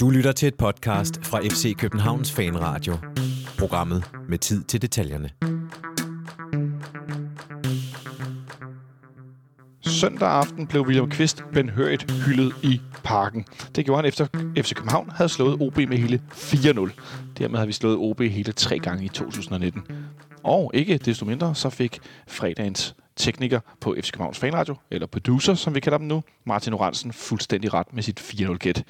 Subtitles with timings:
[0.00, 2.96] Du lytter til et podcast fra FC Københavns Fanradio.
[3.58, 5.30] Programmet med tid til detaljerne.
[9.80, 13.44] Søndag aften blev William Kvist benhørigt hyldet i parken.
[13.76, 14.26] Det gjorde han efter
[14.56, 16.90] FC København havde slået OB med hele 4-0.
[17.38, 19.82] Dermed har vi slået OB hele tre gange i 2019.
[20.42, 25.74] Og ikke desto mindre, så fik fredagens tekniker på FC Københavns Fanradio, eller producer, som
[25.74, 28.84] vi kalder dem nu, Martin Oransen, fuldstændig ret med sit 4-0-gæt.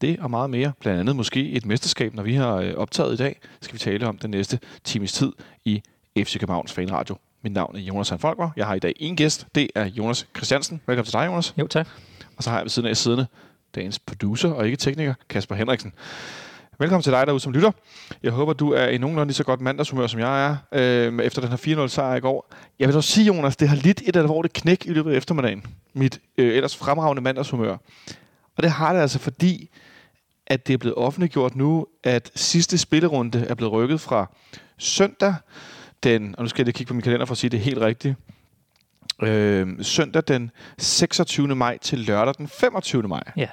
[0.00, 3.16] Det og meget mere, blandt andet måske et mesterskab, når vi har øh, optaget i
[3.16, 5.32] dag, skal vi tale om den næste times tid
[5.64, 5.82] i
[6.18, 7.16] FC Københavns Fanradio.
[7.42, 8.50] Mit navn er Jonas Hanfolker.
[8.56, 9.46] Jeg har i dag en gæst.
[9.54, 10.80] Det er Jonas Christiansen.
[10.86, 11.54] Velkommen til dig, Jonas.
[11.58, 11.88] Jo, tak.
[12.36, 13.26] Og så har jeg ved siden af siddende
[13.74, 15.92] dagens producer og ikke tekniker, Kasper Henriksen.
[16.78, 17.70] Velkommen til dig derude som lytter.
[18.22, 21.40] Jeg håber, du er i nogenlunde lige så godt mandagshumør, som jeg er, øh, efter
[21.40, 22.52] den her 4-0 sejr i går.
[22.78, 25.64] Jeg vil så sige, Jonas, det har lidt et alvorligt knæk i løbet af eftermiddagen.
[25.94, 27.76] Mit øh, ellers fremragende mandagshumør.
[28.56, 29.70] Og det har det altså, fordi
[30.50, 34.26] at det er blevet offentliggjort nu, at sidste spillerunde er blevet rykket fra
[34.78, 35.34] søndag
[36.02, 37.78] den, og nu skal jeg lige kigge på min kalender for at sige det helt
[37.78, 38.16] rigtigt,
[39.22, 41.54] øh, søndag den 26.
[41.54, 43.02] maj til lørdag den 25.
[43.02, 43.22] maj.
[43.36, 43.48] Ja.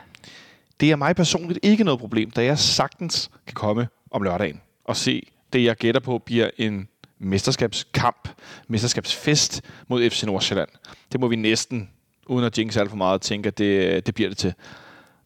[0.80, 4.95] Det er mig personligt ikke noget problem, da jeg sagtens kan komme om lørdagen og
[4.95, 6.88] se det, jeg gætter på, bliver en
[7.19, 8.29] mesterskabskamp,
[8.67, 10.69] mesterskabsfest mod FC Nordsjælland.
[11.11, 11.89] Det må vi næsten,
[12.27, 14.53] uden at jinx alt for meget, tænke, at det, det bliver det til.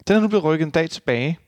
[0.07, 1.39] Den er nu blevet rykket en dag tilbage,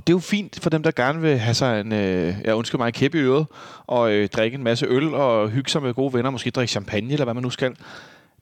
[0.00, 2.54] og det er jo fint for dem, der gerne vil have sig en, øh, jeg
[2.54, 3.46] undskyld mig en kæppe i øret,
[3.86, 7.12] og øh, drikke en masse øl og hygge sig med gode venner, måske drikke champagne,
[7.12, 7.76] eller hvad man nu skal.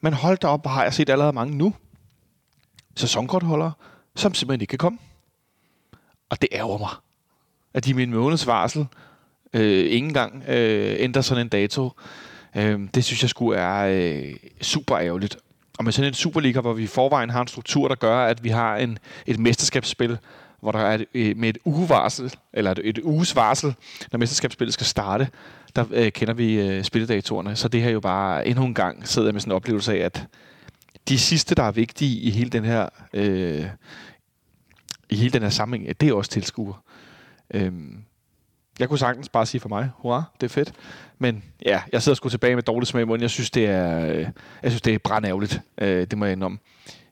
[0.01, 1.75] Men hold da op, har jeg set allerede mange nu.
[2.97, 3.73] Sæsonkortholdere,
[4.17, 4.99] som simpelthen ikke kan komme.
[6.31, 6.91] Og det ærger mig,
[7.75, 8.87] at de med en måneds varsel
[9.53, 11.91] øh, ikke engang øh, ændrer sådan en dato.
[12.57, 15.37] Øh, det synes jeg skulle er øh, super ærgerligt.
[15.79, 18.45] Og med sådan en Superliga, hvor vi i forvejen har en struktur, der gør, at
[18.45, 20.19] vi har en, et mesterskabsspil,
[20.61, 23.75] hvor der er et, øh, med et ugevarsel, eller et, et uges varsel,
[24.13, 25.29] når mesterskabsspillet skal starte,
[25.77, 27.57] der øh, kender vi øh, spilledatorerne.
[27.57, 30.05] Så det her jo bare endnu en gang sidder jeg med sådan en oplevelse af,
[30.05, 30.27] at
[31.09, 33.67] de sidste, der er vigtige i hele den her, øh,
[35.11, 36.83] i hele den her sammenhæng, det er også tilskuer.
[37.55, 38.05] Øhm,
[38.79, 40.73] jeg kunne sagtens bare sige for mig, hurra, det er fedt.
[41.19, 43.23] Men ja, jeg sidder sgu tilbage med dårlig smag i munden.
[43.23, 44.27] Jeg synes, det er, øh,
[44.63, 45.61] jeg synes, det er brændærgerligt.
[45.79, 46.59] Øh, det må jeg indrømme.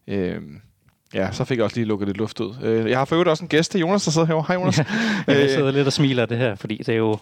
[0.06, 0.42] Øh,
[1.15, 2.55] Ja, så fik jeg også lige lukket lidt luft ud.
[2.62, 4.44] Øh, jeg har for øvrigt også en gæst til Jonas, der sidder herovre.
[4.49, 4.78] Hej Jonas.
[4.78, 4.84] Ja,
[5.41, 7.12] jeg sidder lidt og smiler af det her, fordi det er jo,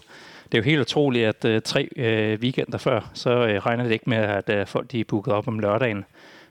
[0.51, 3.91] det er jo helt utroligt, at uh, tre uh, weekender før, så uh, regner det
[3.91, 6.05] ikke med, at uh, folk de er booket op om lørdagen.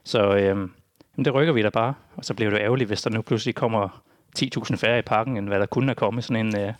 [0.04, 0.72] Så jamen,
[1.24, 1.94] det rykker vi da bare.
[2.16, 4.02] Og så bliver det ærgerligt, hvis der nu pludselig kommer
[4.38, 6.74] 10.000 færre i parken, end hvad der kunne have kommet sådan en, uh,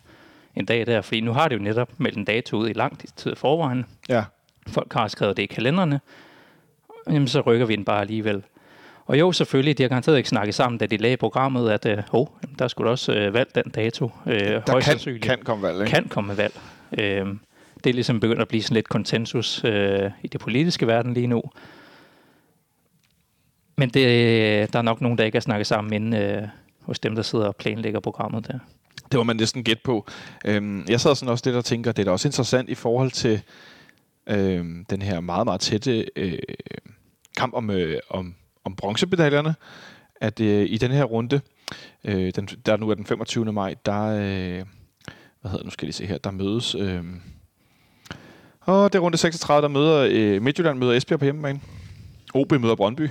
[0.55, 1.01] en dag der.
[1.01, 3.85] Fordi nu har det jo netop meldt en dato ud i lang tid forvejen.
[4.09, 4.23] Ja.
[4.67, 5.99] Folk har skrevet det i kalenderne.
[7.07, 8.43] Jamen, så rykker vi den bare alligevel.
[9.05, 12.03] Og jo, selvfølgelig, de har garanteret ikke snakket sammen, da de lagde programmet, at øh,
[12.11, 12.27] oh,
[12.59, 14.11] der skulle også øh, valgt den dato.
[14.25, 15.91] Øh, der kan, kan komme valg, ikke?
[15.91, 16.53] Kan komme valg.
[16.99, 17.25] Øh,
[17.83, 21.27] det er ligesom begyndt at blive sådan lidt konsensus øh, i det politiske verden lige
[21.27, 21.43] nu.
[23.77, 26.47] Men det, der er nok nogen, der ikke har snakket sammen inden øh,
[26.81, 28.59] hos dem, der sidder og planlægger programmet der.
[29.11, 30.07] Det var man næsten gæt på.
[30.45, 33.11] Øhm, jeg sidder sådan også lidt og tænker, det er da også interessant i forhold
[33.11, 33.41] til
[34.27, 36.39] øhm, den her meget, meget tætte øh,
[37.37, 39.55] kamp om, øh, om om bronzemedaljerne,
[40.21, 41.41] at øh, i den her runde,
[42.03, 43.53] øh, den, der nu er den 25.
[43.53, 44.65] maj, der, øh,
[45.41, 47.03] hvad hedder nu skal jeg lige se her, der mødes, øh,
[48.65, 51.61] og det er runde 36, der møder øh, Midtjylland møder Esbjerg på hjemmebane.
[52.33, 53.09] OB møder Brøndby.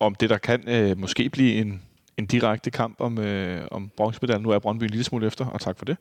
[0.00, 1.82] Om det, der kan øh, måske blive en,
[2.16, 4.42] en direkte kamp om, øh, om bronzemedaljen.
[4.42, 5.96] Nu er Brøndby en lille smule efter, og tak for det.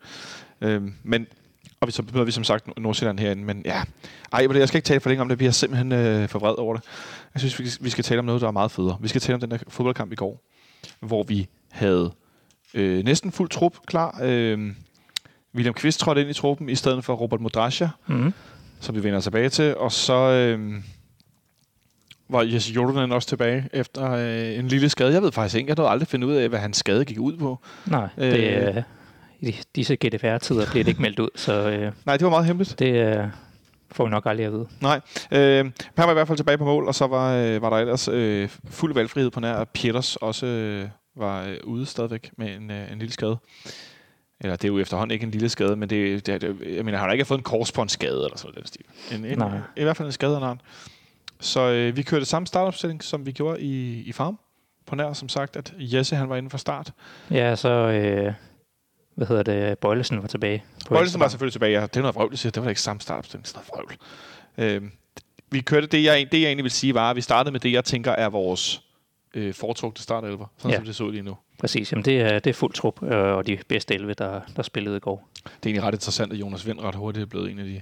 [0.62, 1.28] Øh, men
[1.88, 3.44] og så møder vi som sagt Nordsjælland herinde.
[3.44, 3.84] Men ja,
[4.34, 5.40] ej, jeg skal ikke tale for længe om det.
[5.40, 6.84] Vi er simpelthen øh, for vred over det.
[7.34, 8.98] Jeg synes, vi skal tale om noget, der er meget federe.
[9.02, 10.42] Vi skal tale om den der fodboldkamp i går,
[11.00, 12.12] hvor vi havde
[12.74, 14.20] øh, næsten fuld trup klar.
[14.24, 14.72] Øh,
[15.56, 18.34] William Kvist trådte ind i truppen i stedet for Robert Modrasja, mm.
[18.80, 19.78] som vi vender tilbage til.
[19.78, 20.82] Og så øh,
[22.30, 25.14] var Jesse Jordan også tilbage efter øh, en lille skade.
[25.14, 27.38] Jeg ved faktisk ikke, jeg havde aldrig finde ud af, hvad hans skade gik ud
[27.38, 27.60] på.
[27.86, 28.84] Nej, det, øh,
[29.40, 31.30] i disse GDPR-tider bliver det ikke meldt ud.
[31.36, 32.80] Så, øh, Nej, det var meget hemmeligt.
[32.80, 33.28] Det øh,
[33.92, 34.68] får vi nok aldrig at vide.
[34.82, 35.02] Nej.
[35.32, 35.66] Øh,
[35.98, 38.08] han var i hvert fald tilbage på mål, og så var, øh, var der ellers
[38.08, 42.72] øh, fuld valgfrihed på nær, at Pieters også øh, var øh, ude stadigvæk med en,
[42.72, 43.38] øh, en lille skade.
[44.42, 46.98] Eller det er jo efterhånden ikke en lille skade, men det, det, det jeg mener,
[46.98, 48.86] han har ikke fået en korsbåndsskade eller sådan stil.
[49.12, 49.60] En, en, Nej.
[49.78, 50.58] I hvert fald en skade af
[51.40, 54.40] Så øh, vi kørte samme startopstilling, som vi gjorde i, i Farm.
[54.86, 56.92] På nær, som sagt, at Jesse han var inde fra start.
[57.32, 58.34] Ja, så øh,
[59.16, 60.64] hvad hedder det, Bøjlesen var tilbage.
[60.90, 61.82] Bøjlesen var selvfølgelig tilbage, ja.
[61.82, 63.70] Det er noget vrøvl, det var ikke samme startopstilling, det er noget
[64.58, 64.76] vrøvl.
[64.76, 64.92] Øhm,
[65.52, 67.72] vi kørte det jeg, det, jeg egentlig vil sige, var, at vi startede med det,
[67.72, 68.82] jeg tænker er vores
[69.34, 70.78] øh, foretrukne startelver, sådan Ja.
[70.78, 71.38] som det så lige nu.
[71.60, 74.64] Præcis, jamen det er, det er fuld trup, øh, og de bedste 11, der, der
[74.64, 75.30] spillede i går.
[75.44, 77.82] Det er egentlig ret interessant, at Jonas Vind ret hurtigt er blevet en af de,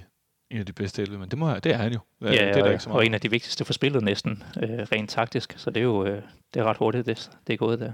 [0.50, 1.98] en af de bedste 11, men det, må, det er han jo.
[2.22, 3.06] Ja, det er der og, ikke så og meget.
[3.06, 6.22] en af de vigtigste for spillet næsten, øh, rent taktisk, så det er jo øh,
[6.54, 7.92] det er ret hurtigt, det, det er gået der.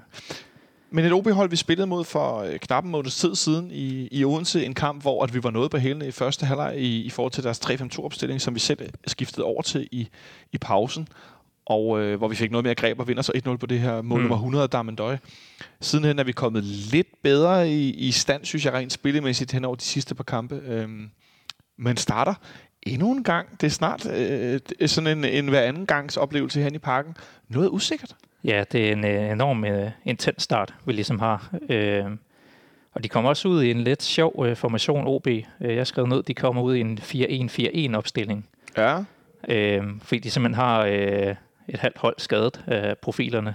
[0.92, 4.24] Men et OB-hold, vi spillede mod for øh, knap en måneds tid siden i, i
[4.24, 7.10] Odense, en kamp, hvor at vi var nået på hælene i første halvleg i, i
[7.10, 10.08] forhold til deres 3-5-2-opstilling, som vi selv skiftede over til i,
[10.52, 11.08] i pausen,
[11.66, 14.02] og øh, hvor vi fik noget mere greb og vinder så 1-0 på det her
[14.02, 14.22] mål Mm.
[14.22, 15.16] nummer 100 af Darmendøj.
[15.80, 19.76] Sidenhen er vi kommet lidt bedre i, i stand, synes jeg, rent spillemæssigt hen over
[19.76, 20.54] de sidste par kampe.
[20.66, 21.10] Øhm,
[21.78, 22.34] men starter
[22.82, 23.60] endnu en gang.
[23.60, 27.16] Det er snart øh, sådan en, en hver anden gangs oplevelse her i parken.
[27.48, 28.14] Noget usikkert.
[28.44, 31.50] Ja, det er en øh, enorm øh, intens start, vi ligesom har.
[31.68, 32.04] Øh,
[32.92, 35.26] og de kommer også ud i en lidt sjov øh, formation OB.
[35.26, 36.98] Øh, jeg skrev ned, de kommer ud i en
[37.92, 38.46] 4-1-4-1 opstilling.
[38.76, 38.98] Ja.
[39.48, 41.34] Øh, fordi de simpelthen har øh,
[41.68, 43.54] et halvt hold skadet af profilerne.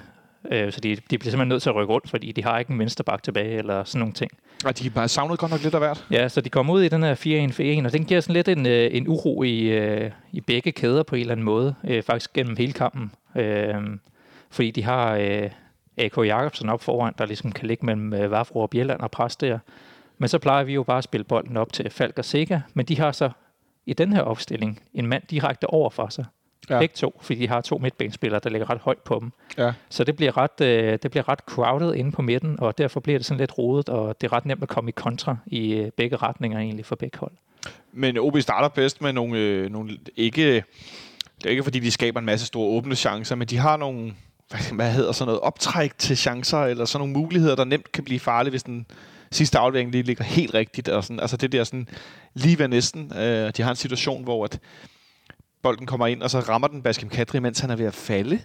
[0.51, 2.73] Øh, så de, de bliver simpelthen nødt til at rykke rundt, fordi de har ikke
[2.73, 4.31] en vensterbak tilbage, eller sådan nogle ting.
[4.65, 6.05] Og de bare savnet godt nok lidt af hvert.
[6.11, 7.15] Ja, så de kommer ud i den her
[7.81, 11.03] 4-1-4-1, og den giver sådan lidt en, øh, en uro i, øh, i begge kæder
[11.03, 13.11] på en eller anden måde, øh, faktisk gennem hele kampen.
[13.35, 13.75] Øh,
[14.55, 15.49] fordi de har øh,
[15.97, 19.35] AK Jacobsen op foran, der ligesom kan ligge mellem øh, Vafro og Bjelland og pres
[19.35, 19.59] der.
[20.17, 22.85] Men så plejer vi jo bare at spille bolden op til Falk og Sega, men
[22.85, 23.29] de har så
[23.85, 26.25] i den her opstilling en mand direkte over for sig.
[26.69, 26.79] Ja.
[26.79, 29.31] Begge to, fordi de har to midtbanespillere, der ligger ret højt på dem.
[29.57, 29.73] Ja.
[29.89, 33.19] Så det bliver, ret, øh, det bliver ret crowded inde på midten, og derfor bliver
[33.19, 35.91] det sådan lidt rodet, og det er ret nemt at komme i kontra i øh,
[35.91, 37.31] begge retninger egentlig for begge hold.
[37.91, 40.63] Men OB starter bedst med nogle, øh, nogle ikke...
[41.37, 44.13] Det er ikke, fordi de skaber en masse store åbne chancer, men de har nogle,
[44.73, 48.19] hvad- hedder sådan noget, optræk til chancer, eller sådan nogle muligheder, der nemt kan blive
[48.19, 48.85] farlige, hvis den
[49.31, 50.89] sidste aflevering lige ligger helt rigtigt.
[50.89, 51.87] Og sådan, altså det der sådan
[52.33, 53.11] lige ved næsten.
[53.17, 54.59] Øh, de har en situation, hvor at
[55.61, 58.39] bolden kommer ind, og så rammer den Baskim Kadri, mens han er ved at falde.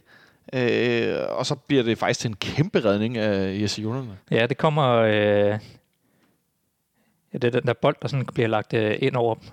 [0.52, 4.04] Øh, og så bliver det faktisk en kæmpe redning af Jesse Jonas.
[4.30, 4.88] Ja, det kommer...
[4.96, 5.12] Øh,
[7.32, 9.44] ja, det er den der bold, der sådan bliver lagt øh, ind over dem.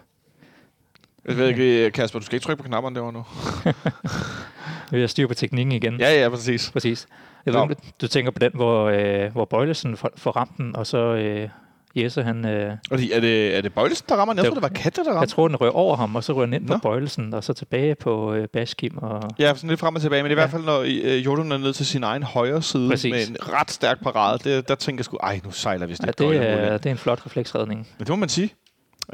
[1.25, 3.25] Jeg ved ikke, Kasper, du skal ikke trykke på knapperne derovre nu.
[4.91, 5.99] Vi har styr på teknikken igen.
[5.99, 6.71] Ja, ja, præcis.
[6.71, 7.07] Præcis.
[7.45, 10.97] Jeg ved, du tænker på den, hvor, øh, hvor Bøjlesen får, ramt den, og så
[10.97, 11.49] øh,
[11.95, 12.45] Jesse, han...
[12.45, 14.33] Øh, er det, er det Bøjlesen, der rammer?
[14.33, 16.23] Jeg Det- tror, det var Katte, der ramte jeg tror, den rører over ham, og
[16.23, 16.77] så rører den ind på.
[16.83, 18.97] Bøjlesen, og så tilbage på øh, Baskim.
[18.97, 20.35] Og, Ja, sådan lidt frem og tilbage, men i Ja.
[20.35, 23.11] hvert fald, når øh, Jordan er ned til sin egen højre side Præcis.
[23.11, 25.95] med en ret stærk parade, det, der tænker jeg sgu, ej, nu sejler vi ja,
[25.95, 27.79] sådan det, lidt er, det er en flot refleksredning.
[27.97, 28.53] Men det må man sige.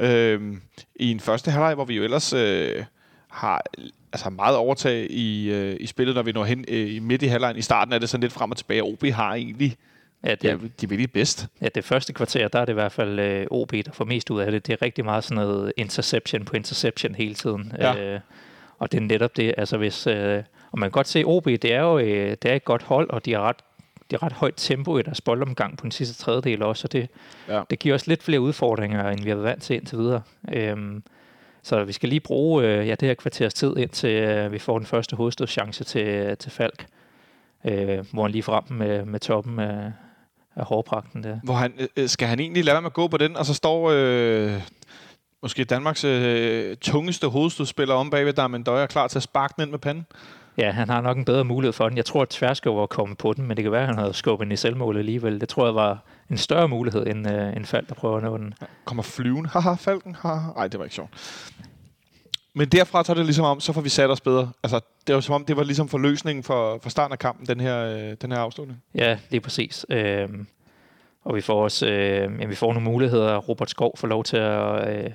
[0.00, 0.60] Øhm,
[0.96, 2.84] I en første halvleg, hvor vi jo ellers øh,
[3.34, 3.62] har
[4.12, 7.26] altså meget overtag i, øh, i spillet, når vi når hen øh, i midt i
[7.26, 7.56] halvlejen.
[7.56, 8.82] I starten er det sådan lidt frem og tilbage.
[8.82, 9.76] OB har egentlig,
[10.24, 11.46] Ja, det, ja, de er virkelig bedst.
[11.60, 14.30] ja, det første kvarter, der er det i hvert fald øh, OB, der får mest
[14.30, 14.66] ud af det.
[14.66, 17.72] Det er rigtig meget sådan noget interception på interception hele tiden.
[17.78, 18.14] Ja.
[18.14, 18.20] Øh,
[18.78, 20.06] og det er netop det, altså hvis...
[20.06, 20.42] Øh,
[20.72, 23.10] og man kan godt se, OB, det er jo øh, det er et godt hold,
[23.10, 23.56] og de har ret
[24.10, 27.08] det er ret højt tempo i deres boldomgang på den sidste tredjedel også, og det,
[27.48, 27.62] Ja.
[27.70, 30.22] det giver os lidt flere udfordringer, end vi har været vant til indtil videre.
[30.52, 31.02] Øhm,
[31.64, 34.78] så vi skal lige bruge øh, ja, det her kvarters tid, indtil øh, vi får
[34.78, 36.86] den første hovedstødschance til, til Falk,
[37.64, 39.92] øh, hvor han lige frem med, med toppen af,
[40.56, 41.38] af hårpragten der.
[41.44, 43.54] Hvor han, øh, skal han egentlig lade være med at gå på den, og så
[43.54, 44.52] står øh,
[45.42, 49.62] måske Danmarks øh, tungeste hovedstødspiller om bagved, der er Mendøjer klar til at sparke den
[49.62, 50.06] ind med panden.
[50.58, 51.96] Ja, han har nok en bedre mulighed for den.
[51.96, 54.14] Jeg tror, at Tverskov var kommet på den, men det kan være, at han havde
[54.14, 55.40] skubbet den i selvmålet alligevel.
[55.40, 58.36] Det tror jeg var en større mulighed end, øh, end Falk, der prøver at nå
[58.36, 58.54] den.
[58.84, 59.46] kommer flyven.
[59.46, 60.14] Haha, falken.
[60.14, 60.50] Haha.
[60.56, 61.10] Ej, det var ikke sjovt.
[62.54, 64.50] Men derfra tager det ligesom om, så får vi sat os bedre.
[64.62, 67.60] Altså, det var som om, det var ligesom forløsningen for, for starten af kampen, den
[67.60, 68.82] her, øh, den her afslutning.
[68.94, 69.86] Ja, lige præcis.
[69.90, 70.46] Øhm,
[71.24, 73.36] og vi får også øh, ja, vi får nogle muligheder.
[73.36, 75.10] Robert Skov får lov til at, øh,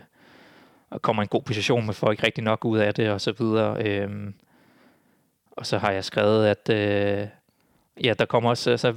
[0.91, 3.21] at komme i en god position, men får ikke rigtig nok ud af det, og
[3.21, 3.83] så videre.
[3.85, 4.33] Øhm,
[5.51, 7.27] og så har jeg skrevet, at øh,
[8.03, 8.95] ja, der kommer også, altså,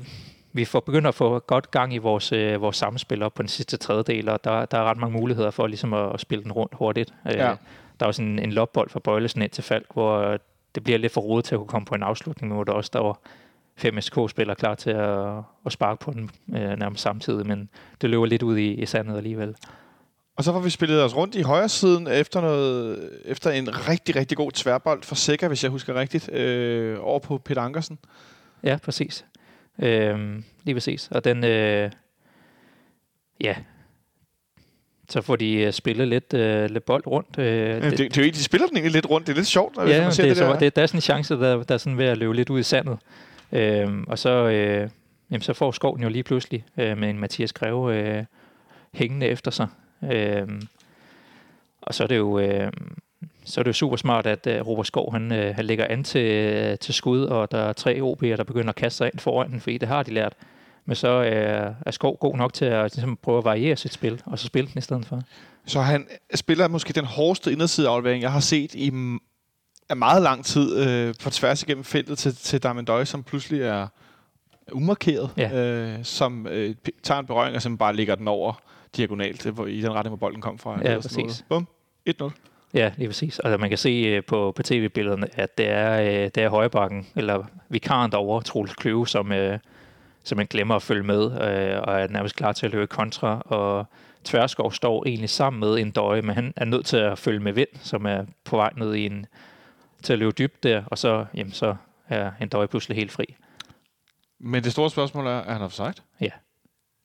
[0.53, 3.49] vi får begyndt at få godt gang i vores, øh, vores samspil op på den
[3.49, 6.53] sidste tredjedel, og der, der er ret mange muligheder for ligesom at, at spille den
[6.53, 7.15] rundt hurtigt.
[7.27, 7.55] Øh, Ja.
[8.01, 10.39] Der er også en, en lopbold fra Bøjlesen ind til Falk, hvor
[10.75, 12.91] det bliver lidt for rodet til at kunne komme på en afslutning, hvor der også
[12.93, 13.19] der var
[13.77, 15.19] fem SK-spillere klar til at,
[15.67, 17.69] at sparke på den øh, nærmest samtidig, men
[18.01, 19.55] det løber lidt ud i, i sandet alligevel.
[20.37, 24.17] Og så får vi spillet os rundt i højre siden efter, noget, efter en rigtig,
[24.17, 27.99] rigtig god tværbold for Sikker, hvis jeg husker rigtigt, øh, over på Peter Ankersen.
[28.63, 29.25] Ja, præcis.
[29.83, 31.09] Øhm, lige præcis.
[31.11, 31.91] Og den, øh,
[33.41, 33.57] ja,
[35.09, 37.39] så får de øh, spillet lidt, øh, lidt bold rundt.
[37.39, 39.27] Øh, Det, det, det, er jo de spiller den egentlig lidt rundt.
[39.27, 40.55] Det er lidt sjovt, ja, man ser det, det, det, der.
[40.55, 42.51] så, det, der er sådan en chance, der, der er sådan ved at løbe lidt
[42.51, 42.99] ud i sandet.
[43.53, 44.91] Øhm, og så, øh,
[45.31, 48.25] jamen, så får Skoven jo lige pludselig øh, med en Mathias Greve øh,
[48.95, 49.67] hængende efter sig.
[50.13, 50.63] Øhm,
[51.83, 52.39] og så er det jo...
[52.39, 52.73] Øh,
[53.45, 56.05] så er det jo super smart, at uh, Robert Skov han, uh, han lægger an
[56.05, 59.19] til, uh, til skud, og der er tre OB'er, der begynder at kaste sig ind
[59.19, 60.33] foran den, fordi det har de lært.
[60.85, 64.23] Men så uh, er Skov god nok til at ligesom, prøve at variere sit spil,
[64.27, 65.21] og så spille den i stedet for.
[65.67, 68.91] Så han spiller måske den hårdeste indersideaflevering, jeg har set i
[69.89, 73.87] er meget lang tid øh, på tværs igennem feltet til, til Døj, som pludselig er
[74.73, 75.53] umarkeret, ja.
[75.53, 78.63] øh, som øh, tager en berøring og som bare lægger den over
[78.97, 80.81] diagonalt i den retning, hvor bolden kom fra.
[80.85, 81.45] Ja, præcis.
[81.49, 81.69] Bum,
[82.11, 82.31] 1-0.
[82.75, 83.39] Ja, lige præcis.
[83.39, 87.07] Altså, man kan se øh, på, på tv-billederne, at det er, øh, det er højrebakken,
[87.17, 89.59] eller vikaren derovre, Troels Kløve, som, øh,
[90.25, 91.21] som man glemmer at følge med,
[91.81, 93.87] og er nærmest klar til at løbe kontra, og
[94.25, 97.53] Tværskov står egentlig sammen med en døje, men han er nødt til at følge med
[97.53, 99.27] vind, som er på vej ned i en,
[100.03, 101.77] til at løbe dybt der, og så, jamen, så
[102.09, 103.37] er en døje pludselig helt fri.
[104.41, 105.95] Men det store spørgsmål er, er han offside?
[106.21, 106.31] Ja.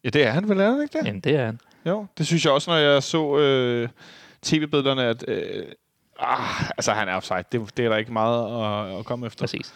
[0.04, 1.06] Ja, det er han vel, er han ikke det?
[1.06, 1.60] Jamen, det er han.
[1.86, 3.90] Jo, det synes jeg også, når jeg så øh,
[4.42, 5.66] tv-billederne, at øh,
[6.20, 7.44] ah, altså, han er offside.
[7.52, 9.44] Det, det er der ikke meget at, at komme efter.
[9.44, 9.74] Præcis.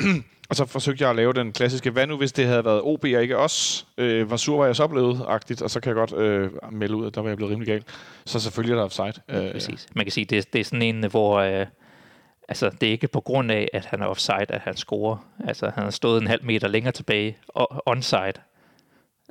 [0.50, 3.04] og så forsøgte jeg at lave den klassiske, hvad nu hvis det havde været OB
[3.04, 3.86] og ikke os?
[3.98, 6.96] Øh, hvor sur var jeg så blevet, agtigt, og så kan jeg godt øh, melde
[6.96, 7.86] ud, at der var jeg blevet rimelig galt.
[8.26, 9.12] Så selvfølgelig er der offside.
[9.28, 9.86] Øh, Præcis.
[9.94, 11.38] Man kan sige, det, det er sådan en, hvor...
[11.38, 11.66] Øh,
[12.48, 15.16] altså, det er ikke på grund af, at han er offside, at han scorer.
[15.46, 18.32] Altså, han har stået en halv meter længere tilbage, og onside,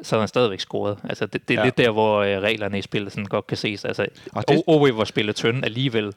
[0.03, 0.97] så har han stadigvæk scoret.
[1.03, 1.65] Altså, det, det er ja.
[1.65, 3.85] lidt der, hvor øh, reglerne i spillet sådan godt kan ses.
[3.85, 4.07] Altså,
[4.49, 4.63] det...
[4.67, 6.13] OB var spillet tynd alligevel,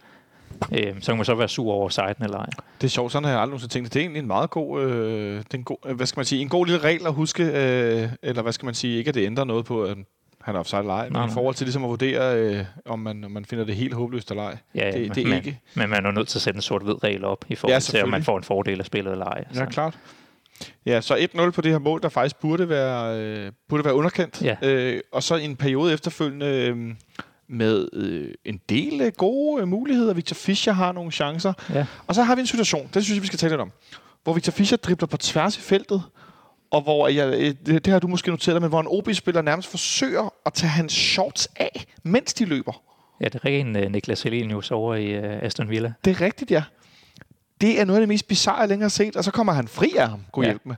[0.72, 2.46] øh, så kan man så være sur over siden eller ej.
[2.80, 3.94] Det er sjovt, sådan har jeg aldrig nogensinde tænkt.
[3.94, 6.42] Det er egentlig en meget god, øh, det er en god, hvad skal man sige,
[6.42, 9.26] en god lille regel at huske, øh, eller hvad skal man sige, ikke at det
[9.26, 9.96] ændrer noget på, at
[10.40, 13.24] han er offside eller ej, men i forhold til ligesom at vurdere, øh, om, man,
[13.24, 14.56] om man finder det helt håbløst eller ej.
[14.74, 15.60] Ja, ja, det, det er men, ikke.
[15.74, 18.02] Men man er nødt til at sætte en sort-hvid regel op i forhold ja, til,
[18.02, 19.44] om man får en fordel af spillet eller ej.
[19.52, 19.60] Så.
[19.60, 19.98] Ja, klart.
[20.86, 24.42] Ja, så 1-0 på det her mål, der faktisk burde være, øh, burde være underkendt.
[24.42, 24.56] Ja.
[24.62, 26.76] Øh, og så en periode efterfølgende øh,
[27.48, 30.14] med øh, en del øh, gode øh, muligheder.
[30.14, 31.52] Victor Fischer har nogle chancer.
[31.74, 31.86] Ja.
[32.06, 33.72] Og så har vi en situation, den synes jeg, vi skal tale lidt om,
[34.24, 36.02] hvor Victor Fischer dribler på tværs i feltet,
[36.70, 39.68] og hvor jeg, øh, det, det har du måske noteret, men hvor en OB-spiller nærmest
[39.68, 42.82] forsøger at tage hans shorts af, mens de løber.
[43.20, 45.92] Ja, det er ren uh, Niklas Helenius over i uh, Aston Villa.
[46.04, 46.62] Det er rigtigt, ja.
[47.60, 49.68] Det er noget af det mest bizarre, jeg længere har set, og så kommer han
[49.68, 50.50] fri af ham, kunne ja.
[50.50, 50.76] hjælpe med.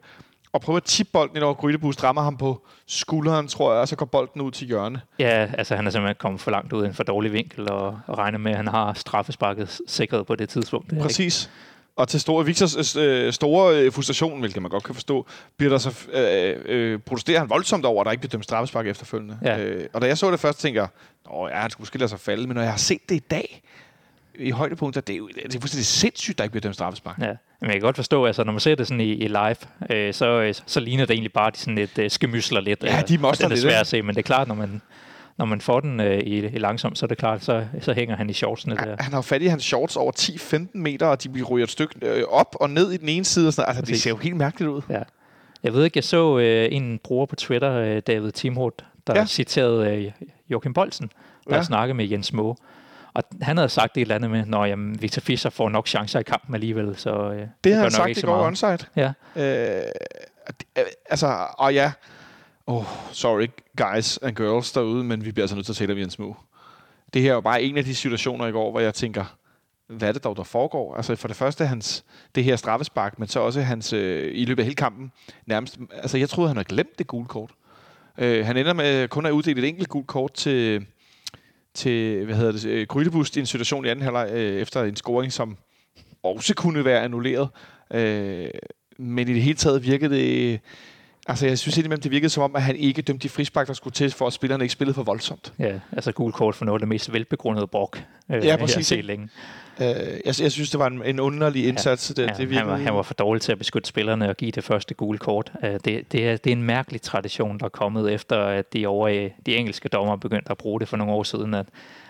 [0.53, 3.89] Og prøver at tippe bolden ind over Grydebus, rammer ham på skulderen, tror jeg, og
[3.89, 5.01] så går bolden ud til hjørne.
[5.19, 8.01] Ja, altså han er simpelthen kommet for langt ud i en for dårlig vinkel, og,
[8.07, 10.91] og regner med, at han har straffesparket sikret på det tidspunkt.
[10.91, 11.45] Det Præcis.
[11.45, 11.53] Ikke?
[11.97, 15.79] Og til store, Victors øh, store øh, frustration, hvilket man godt kan forstå, bliver der
[15.79, 19.39] så, øh, øh, protesterer han voldsomt over, at der ikke bliver dømt straffespark efterfølgende.
[19.43, 19.59] Ja.
[19.59, 20.89] Øh, og da jeg så det først, tænkte jeg,
[21.51, 23.63] ja, han skulle måske lade sig falde, men når jeg har set det i dag,
[24.39, 27.19] i højdepunkter, det er jo det er fuldstændig sindssygt, der ikke bliver dømt straffespark.
[27.19, 27.33] Ja.
[27.61, 29.57] Men jeg kan godt forstå, altså når man ser det sådan i, i live,
[29.91, 32.85] øh, så, øh, så ligner det egentlig bare, de sådan lidt øh, skemysler lidt.
[32.85, 33.57] Ja, de moster lidt.
[33.57, 34.83] Det er svært at se, men det er klart, når man,
[35.39, 38.17] når man får den øh, i, i langsomt, så er det klart, så, så hænger
[38.17, 38.97] han i shortsene der.
[38.99, 41.95] Han har fat i hans shorts over 10-15 meter, og de bliver ryger et stykke
[42.03, 43.49] øh, op og ned i den ene side.
[43.49, 44.83] Og sådan, altså, det ser jo helt mærkeligt ud.
[44.91, 45.03] Ja.
[45.63, 49.27] Jeg ved ikke, jeg så øh, en bruger på Twitter, øh, David Timroth, der ja.
[49.27, 50.13] citerede øh,
[50.51, 51.11] Joachim Bolsen,
[51.49, 51.63] der ja.
[51.63, 52.55] snakkede med Jens Moe.
[53.15, 56.21] Og han havde sagt et eller andet med, når jamen, Victor Fischer får nok chancer
[56.21, 56.97] i kampen alligevel.
[56.97, 58.79] Så, øh, det, det har han sagt, det går onside.
[58.97, 59.13] Ja.
[59.37, 59.83] Øh,
[61.11, 61.93] altså, og ja,
[62.67, 65.99] oh, sorry guys and girls derude, men vi bliver altså nødt til at tale om
[65.99, 66.35] Jens Moe.
[67.15, 69.37] Det her er jo bare en af de situationer i går, hvor jeg tænker,
[69.87, 70.97] hvad er det dog, der foregår?
[70.97, 72.05] Altså for det første hans,
[72.35, 75.13] det her straffespark, men så også hans, øh, i løbet af hele kampen,
[75.47, 77.51] nærmest, altså jeg troede, han havde glemt det gule kort.
[78.19, 80.87] Øh, han ender med kun at uddele et enkelt gult kort til,
[81.75, 84.97] til hvad hedder det, øh, Grydebust i en situation i anden halvleg øh, efter en
[84.97, 85.57] scoring, som
[86.23, 87.49] også kunne være annulleret.
[87.95, 88.49] Øh,
[88.99, 90.61] men i det hele taget virkede det...
[91.27, 93.73] Altså, jeg synes indimellem, det virkede som om, at han ikke dømte de frispark, der
[93.73, 95.53] skulle til, for at spillerne ikke spillede for voldsomt.
[95.59, 98.03] Ja, altså gul kort for noget af det mest velbegrundede brok.
[98.31, 98.91] Øh, ja, præcis.
[98.91, 99.29] Længe.
[99.81, 99.87] Øh,
[100.25, 102.13] jeg, jeg synes, det var en, en underlig indsats.
[102.19, 104.51] Ja, det, det han, var, han var for dårlig til at beskytte spillerne og give
[104.51, 105.53] det første gule kort.
[105.63, 108.87] Uh, det, det, er, det er en mærkelig tradition, der er kommet efter, at de,
[108.87, 111.67] over, de engelske dommer begyndte at bruge det for nogle år siden, at,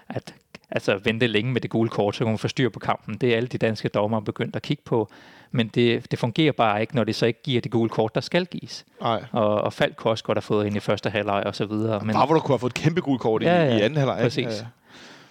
[0.08, 0.34] at
[0.70, 3.14] altså, vente længe med det gule kort, så kunne man få styr på kampen.
[3.14, 5.10] Det er alle de danske dommer begyndt at kigge på.
[5.54, 8.20] Men det, det fungerer bare ikke, når det så ikke giver det gule kort, der
[8.20, 8.84] skal gives.
[9.00, 9.24] Nej.
[9.32, 12.00] Og, og Falk kunne også godt have fået ind i første halvleg og så videre.
[12.04, 13.96] Men, bare hvor du kunne have fået et kæmpe gule kort ja, i, i anden
[13.96, 14.18] halvleg.
[14.22, 14.46] Præcis.
[14.46, 14.66] Ja.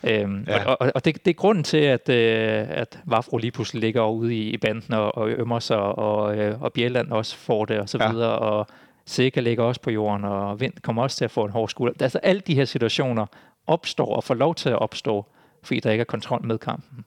[0.03, 0.65] Øhm, ja.
[0.65, 4.07] Og, og, og det, det er grunden til, at, øh, at Vafro lige pludselig ligger
[4.07, 7.79] ude i, i banden, og, og ømmer sig, og, øh, og Bjelland også får det,
[7.79, 8.11] og så ja.
[8.11, 8.67] videre, og
[9.05, 11.93] Sikker ligger også på jorden, og Vind kommer også til at få en hård skulder.
[11.99, 13.25] Altså alle de her situationer
[13.67, 15.25] opstår og får lov til at opstå,
[15.63, 17.05] fordi der ikke er kontrol med kampen.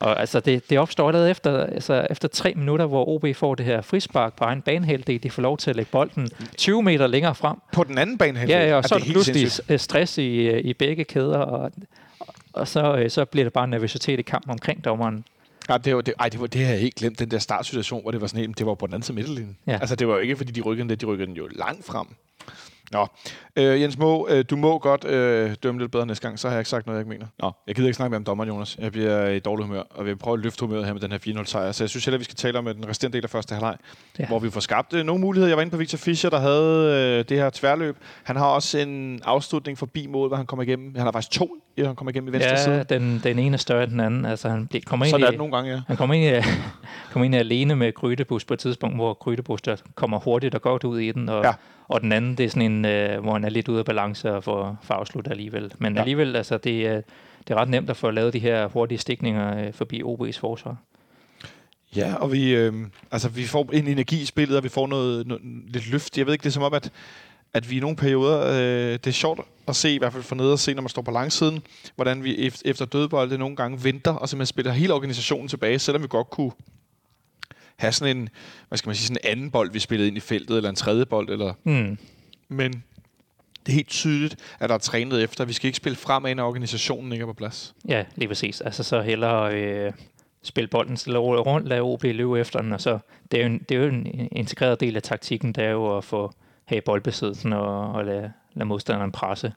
[0.00, 3.66] Og altså, det, det opstår allerede efter, altså, efter tre minutter, hvor OB får det
[3.66, 5.22] her frispark på egen banehalvdel.
[5.22, 7.56] De får lov til at lægge bolden 20 meter længere frem.
[7.72, 8.56] På den anden banehalvdel?
[8.56, 9.80] Ja, ja, og så er pludselig sindssygt.
[9.80, 11.38] stress i, i begge kæder.
[11.38, 11.72] Og,
[12.52, 15.24] Og så, øh, så bliver det bare nervøsitet i kampen omkring dommeren.
[15.68, 18.02] Ja, det var, det, ej, det, var, det har jeg helt glemt, den der startsituation,
[18.02, 19.56] hvor det var sådan det var på den anden side midterlinjen.
[19.66, 19.72] Ja.
[19.72, 22.06] Altså, det var jo ikke, fordi de rykkede den de rykkede den jo langt frem.
[22.92, 23.06] Nå,
[23.56, 26.54] øh, Jens Må, øh, du må godt øh, dømme lidt bedre næste gang, så har
[26.54, 27.26] jeg ikke sagt noget, jeg ikke mener.
[27.38, 28.76] Nå, jeg gider ikke snakke med om dommeren, Jonas.
[28.80, 31.18] Jeg bliver i dårlig humør, og vil prøve at løfte humøret her med den her
[31.18, 31.72] 4-0 sejr.
[31.72, 33.76] Så jeg synes heller, vi skal tale om øh, den resterende del af første halvleg,
[34.18, 34.26] ja.
[34.26, 35.48] Hvor vi får skabt øh, nogle muligheder.
[35.48, 37.96] Jeg var inde på Victor Fischer, der havde øh, det her tværløb.
[38.24, 40.94] Han har også en afslutning forbi mål, hvor han kommer igennem.
[40.94, 42.84] Han har faktisk to, ja, han kommer igennem i venstre Ja, side.
[42.88, 44.24] den, den ene er større end den anden.
[44.24, 45.80] Altså, han bliver, kommer ind Sådan er i, det nogle gange, ja.
[45.86, 46.48] Han kommer ind, i,
[47.12, 50.84] kommer ind alene med Grydebus på et tidspunkt, hvor Grydebus der kommer hurtigt og godt
[50.84, 51.52] ud i den, og, Ja.
[51.88, 54.32] Og den anden, det er sådan en, øh, hvor han er lidt ude af balance
[54.34, 55.72] og får, får afsluttet alligevel.
[55.78, 56.00] Men Ja.
[56.00, 56.94] alligevel, altså, det, er,
[57.48, 60.76] det er ret nemt at få lavet de her hurtige stikninger øh, forbi OB's forsvar.
[61.96, 62.74] Ja, og vi, øh,
[63.12, 66.18] altså, vi får en energi i spillet, og vi får noget, noget lidt løft.
[66.18, 66.90] Jeg ved ikke, det er som om, at,
[67.54, 70.34] at vi i nogle perioder, øh, det er sjovt at se, i hvert fald for
[70.34, 71.62] nede at se, når man står på langsiden,
[71.94, 76.02] hvordan vi ef- efter dødbolde nogle gange venter, og simpelthen spiller hele organisationen tilbage, selvom
[76.02, 76.52] vi godt kunne
[77.76, 78.28] have sådan en,
[78.68, 80.76] hvad skal man sige, sådan en anden bold, vi spillede ind i feltet, eller en
[80.76, 81.98] tredje bold, eller, Hmm.
[82.48, 82.72] men
[83.66, 85.44] det er helt tydeligt, at der er trænet efter.
[85.44, 87.74] Vi skal ikke spille fremad, når organisationen ikke er på plads.
[87.88, 88.60] Ja, lige præcis.
[88.60, 89.92] Altså så hellere øh,
[90.42, 92.98] spille bolden stille og rundt, lade OB løbe efter den, og så
[93.30, 95.96] det er, jo en, det er jo en integreret del af taktikken, det er jo
[95.96, 96.32] at få
[96.64, 99.52] have boldbesiddelsen og, og lade, lade modstanderen presse.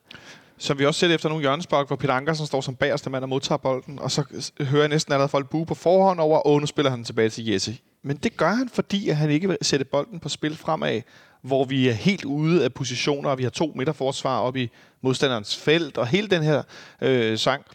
[0.61, 3.29] Som vi også ser efter nogle hjørnespark, hvor Peter Ankersen står som bagerste mand og
[3.29, 6.59] modtager bolden, og så øh, hører jeg næsten allerede folk bue på forhånd over, og
[6.59, 7.77] nu spiller han tilbage til Jesse.
[8.03, 11.01] Men det gør han, fordi at han ikke vil sætte bolden på spil fremad,
[11.41, 14.69] hvor vi er helt ude af positioner, og vi har to midterforsvar op i
[15.01, 16.63] modstanderens felt, og hele den her
[17.01, 17.65] øh, sang.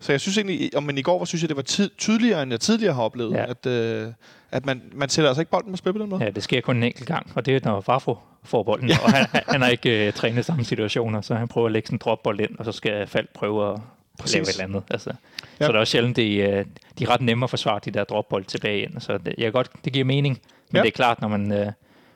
[0.00, 2.42] Så jeg synes egentlig, om man i går, var, synes jeg, det var tid, tydeligere,
[2.42, 3.38] end jeg tidligere har oplevet, ja.
[3.40, 3.50] Ja.
[3.50, 4.12] at, øh,
[4.50, 6.24] at man, man sætter altså ikke bolden på spil på den måde.
[6.24, 9.12] Ja, det sker kun en enkelt gang, og det er, når Vafro får bolden, og
[9.12, 12.00] han, han har ikke øh, trænet samme situationer, så han prøver at lægge sådan en
[12.04, 13.80] dropbold ind, og så skal Falk prøve at
[14.18, 14.34] Præcis.
[14.34, 14.82] lave et eller andet.
[14.90, 15.10] Altså.
[15.10, 15.16] Ja.
[15.60, 15.66] Ja.
[15.66, 16.64] Så det er også sjældent, det, øh,
[16.98, 19.70] de er ret nemme at forsvare de der dropbold tilbage ind, så det, jeg godt,
[19.84, 20.78] det giver mening, men Ja.
[20.78, 20.82] ja.
[20.82, 21.66] det er klart, når man, øh,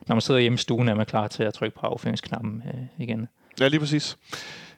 [0.07, 2.81] når man sidder hjemme i stuen, er man klar til at trykke på affyringsknappen øh,
[2.97, 3.27] igen.
[3.59, 4.17] Ja, lige præcis.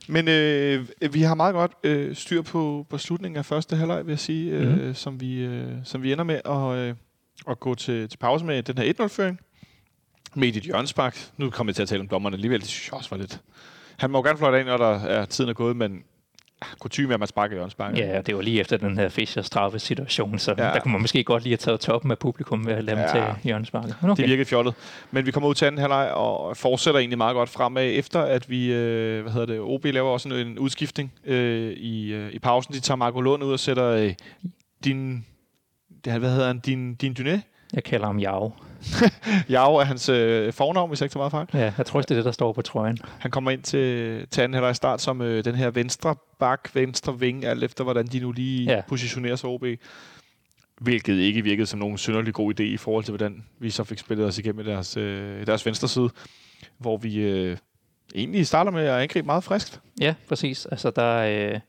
[0.08, 4.12] Men øh, vi har meget godt øh, styr på, på slutningen af første halvleg, vil
[4.12, 4.94] jeg sige, øh, Mhm.
[4.94, 6.96] som, vi, øh, som vi ender med at, øh,
[7.50, 9.39] at gå til, til pause med den her 1-0-føring.
[10.36, 11.30] Med i dit hjørnespark.
[11.38, 12.60] Nu kommer jeg til at tale om dommerne alligevel.
[12.60, 13.41] Det synes jeg også var lidt...
[13.98, 16.04] Han må jo gerne fløjte af, når der er tiden er gået, men
[16.80, 17.98] kutume at man sparker hjørnespark.
[17.98, 20.63] Ja, det var lige efter den her Fischer straffe situation, så Ja.
[20.63, 23.34] der kunne man måske godt lige have taget toppen af publikum ved at lade Ja.
[23.44, 23.96] hjørnesparket.
[24.02, 24.22] Men Okay.
[24.24, 24.74] Det virkede fjollet.
[25.12, 28.50] Men vi kommer ud til anden halvleg og fortsætter egentlig meget godt fremad, efter at
[28.50, 32.39] vi, øh, hvad hedder det, OB laver også en, en udskiftning øh, i, øh, i
[32.39, 32.74] pausen.
[32.74, 34.13] De tager Marco Lund ud og sætter øh,
[34.84, 35.26] din,
[36.06, 37.39] det, hvad hedder han, din, din Dyné?
[37.75, 38.51] Jeg kalder ham Jao.
[39.49, 41.61] Jau er hans øh, fornavn, hvis jeg ikke tager meget fejl.
[41.61, 42.97] Ja, jeg tror også, det er det, der står på trøjen.
[43.19, 47.19] Han kommer ind til, til anden halvleg start som øh, den her venstre bak, venstre
[47.19, 48.81] ving, alt efter hvordan de nu lige ja.
[48.88, 49.65] Positionerer sig OB.
[50.81, 53.97] Hvilket ikke virkede som nogen synderlig god idé i forhold til, hvordan vi så fik
[53.97, 56.09] spillet os igennem deres, øh, deres venstre side.
[56.77, 57.57] Hvor vi øh,
[58.15, 59.81] egentlig starter med at angribe meget friskt.
[60.01, 60.65] Ja, præcis.
[60.65, 61.59] Altså, der, er, øh,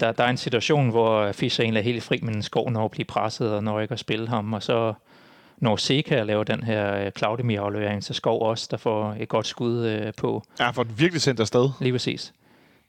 [0.00, 2.90] der, der er en situation, hvor Fischer egentlig er helt fri, men Skov når at
[2.90, 4.52] blive presset og når ikke at spille ham.
[4.52, 4.94] Og så
[5.58, 9.86] når Seca laver den her øh, Claudemir-aflevering til Skov også, der får et godt skud
[9.86, 10.42] øh, på.
[10.60, 11.70] Ja, for den virkelig sendt afsted.
[11.80, 12.32] Lige præcis.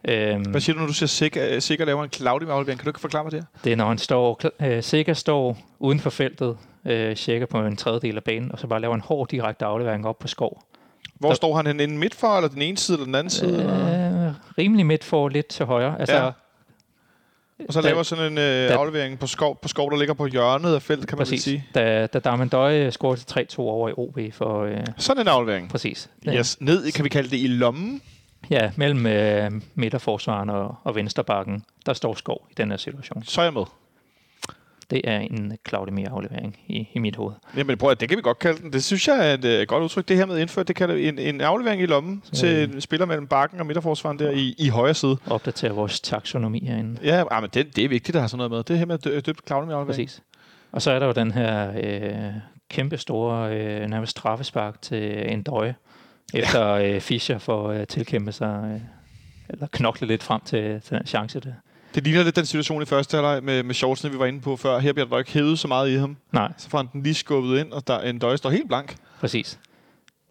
[0.07, 2.79] Øhm, Hvad siger du, når du siger sikker, sikker laver en Claudio aflevering?
[2.79, 3.59] Kan du ikke forklare mig det her?
[3.63, 7.75] det er, når han står, øh, Seca står uden for feltet, øh, cirka på en
[7.75, 10.61] tredjedel af banen, og så bare laver en hård direkte aflevering op på Skov.
[11.19, 11.97] Hvor Der- står han henne?
[11.97, 13.59] Midt for, eller den ene side, eller den anden side?
[13.59, 14.27] eller?
[14.27, 15.99] Øh, rimelig midt for lidt til højre.
[15.99, 16.31] Altså, Ja.
[17.67, 20.13] Og så da- laver sådan en øh, da- aflevering på skov, på skov, der ligger
[20.13, 21.43] på hjørnet af feltet, kan man Præcis.
[21.43, 21.65] sige.
[21.75, 24.63] Da, da Darman Døje scorede til 3-2 over i OB for...
[24.63, 25.69] Øh, Sådan en aflevering.
[25.69, 26.09] præcis.
[26.29, 26.57] Yes.
[26.61, 28.01] Ned, kan vi kalde det i lommen?
[28.49, 33.23] Ja, mellem øh, midterforsvaren og, og vensterbakken, der står Skov i den her situation.
[33.23, 33.63] Så er jeg med.
[34.89, 37.33] Det er en Claudemir-aflevering i, i mit hoved.
[37.57, 38.73] Jamen prøv at, det kan vi godt kalde den.
[38.73, 40.07] Det synes jeg er et øh, godt udtryk.
[40.07, 43.05] Det her med indført, det kalder en, en aflevering i lommen Så- til en spiller
[43.05, 45.17] mellem bakken og midterforsvaren der i, i højre side.
[45.27, 46.99] Opdaterer vores taksonomi herinde.
[47.03, 48.63] Ja, ah, men det, det er vigtigt at have sådan noget med.
[48.63, 49.87] Det her med dø, døbt Claudio aflevering.
[49.87, 50.21] Præcis.
[50.71, 52.31] Og så er der jo den her øh,
[52.69, 55.75] kæmpe store øh, nærmest straffespark til en døje,
[56.33, 58.81] efter øh, Fischer får øh, tilkæmpet sig, øh,
[59.49, 61.53] eller knokle lidt frem til, til den chance der.
[61.95, 64.55] Det ligner lidt den situation i første halvleg med, med shortsene, vi var inde på
[64.55, 64.79] før.
[64.79, 66.17] Her bliver der ikke hævet så meget i ham.
[66.31, 68.95] Nej, Så får han den lige skubbet ind, og der en døje står helt blank.
[69.19, 69.59] præcis.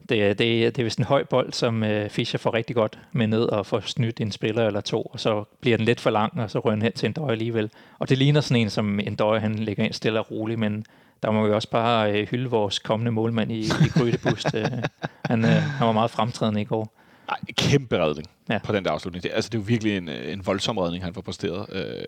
[0.08, 2.98] Det, er- det, det er vist en høj bold, som øh, Fischer får rigtig godt
[3.12, 6.10] med ned og får snydt en spiller eller to, og så bliver den lidt for
[6.10, 7.70] lang, og så rører den hen til en døje alligevel.
[7.98, 10.84] Og det ligner sådan en, som en døje, han lægger ind stille og roligt, men
[11.22, 14.54] der må vi også bare øh, hylde vores kommende målmand i, i Grydebust.
[14.54, 14.64] øh,
[15.24, 16.92] han, øh, han var meget fremtrædende i går.
[17.28, 18.58] Ej, kæmpe redning Ja.
[18.64, 19.22] på den der afslutning.
[19.22, 21.66] Det, altså, det er jo virkelig en, øh, en voldsom redning, han får præsteret.
[21.72, 22.04] Øh,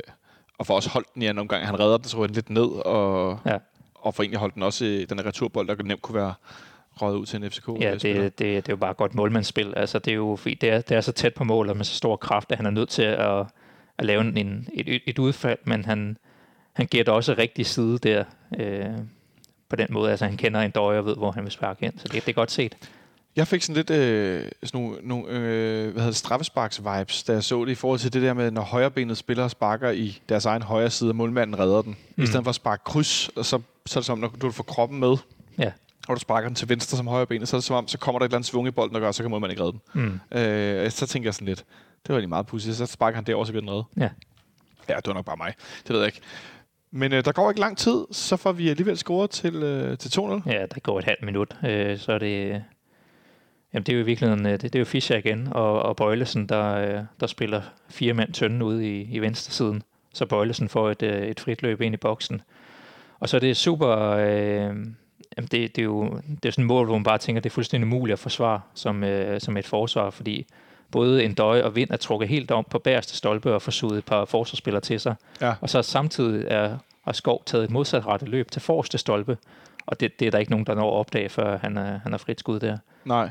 [0.59, 1.67] og for også holdt den i anden omgang.
[1.67, 3.59] Han redder den, så den lidt ned, og, Ja.
[3.95, 6.35] og for egentlig holdt den også den her returbold, der nemt kunne være
[7.03, 7.69] røget ud til en FCK.
[7.81, 9.75] Ja, øh, det, det, det er jo bare godt målmandsspil.
[9.77, 11.95] Altså, det er jo det er, det er så tæt på mål, og med så
[11.95, 13.45] stor kraft, at han er nødt til at,
[13.99, 16.17] at lave en, et, et udfald, men han,
[16.73, 18.25] han giver det også rigtig side der.
[18.59, 18.87] Øh,
[19.69, 21.93] på den måde, altså han kender en døje og ved, hvor han vil sparke ind.
[21.99, 22.77] Så det, det er godt set.
[23.37, 27.45] Jeg fik sådan lidt øh, sådan nogle, nogle øh, hvad hedder det, straffesparks-vibes, da jeg
[27.45, 30.45] så det i forhold til det der med, når højrebenet spiller og sparker i deres
[30.47, 31.97] egen højre side, og målmanden redder den.
[32.17, 32.23] Mm.
[32.23, 34.63] I stedet for at sparke kryds, og så, så er det som, når du får
[34.65, 35.17] kroppen med,
[35.59, 35.73] Ja.
[36.09, 38.19] og du sparker den til venstre som højrebenet, så er det som om, så kommer
[38.19, 40.21] der et eller andet svung i bolden, der gør, så kan målmanden ikke redde den.
[40.33, 40.39] Mm.
[40.39, 41.59] Øh, så tænker jeg sådan lidt,
[42.03, 42.77] det var egentlig meget pudsigt.
[42.77, 43.85] Så sparker han derover, så bliver den reddet.
[43.97, 44.09] Ja.
[44.89, 45.55] Ja, det var nok bare mig.
[45.87, 46.21] Det ved jeg ikke.
[46.93, 50.21] Men øh, der går ikke lang tid, så får vi alligevel scoret til, øh, til
[50.21, 50.23] 2-0.
[50.51, 52.63] Ja, der går et halvt minut, øh, så er det...
[53.75, 55.97] Jamen, det er jo i virkeligheden, øh, det, det er jo Fischer igen, og, og
[55.97, 59.83] Bøjlesen, der, øh, der spiller fire mand tynde ude i, i venstre siden.
[60.15, 62.43] Så Bøjlesen får et, øh, et frit løb ind i boksen.
[63.21, 63.97] Og så er det super...
[64.11, 64.77] Øh,
[65.37, 67.51] jamen det, det, er jo det er sådan et mål, hvor man bare tænker, det
[67.51, 70.47] er fuldstændig umuligt at forsvare som, øh, som et forsvar, fordi
[70.91, 73.99] både en døj og vind er trukket helt om på bagerste stolpe og får suget
[73.99, 75.15] et par forsvarsspillere til sig.
[75.41, 75.55] Ja.
[75.61, 79.39] Og så samtidig er, har Skov taget et modsatrettet løb til forreste stolpe,
[79.87, 82.13] og det, det er der ikke nogen, der når at opdage, før han er, han
[82.13, 82.79] er frit skud der.
[83.05, 83.31] Nej.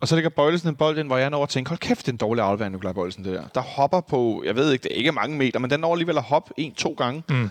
[0.00, 2.08] Og så ligger Bøjlesen en bold ind, hvor jeg når at tænke, hold kæft, det
[2.08, 3.44] er en dårlig aflevering, Nikolaj Bøjlesen, det der.
[3.54, 6.16] Der hopper på, jeg ved ikke, det er ikke mange meter, men den når alligevel
[6.18, 7.22] at hoppe en-to gange.
[7.28, 7.50] Mm.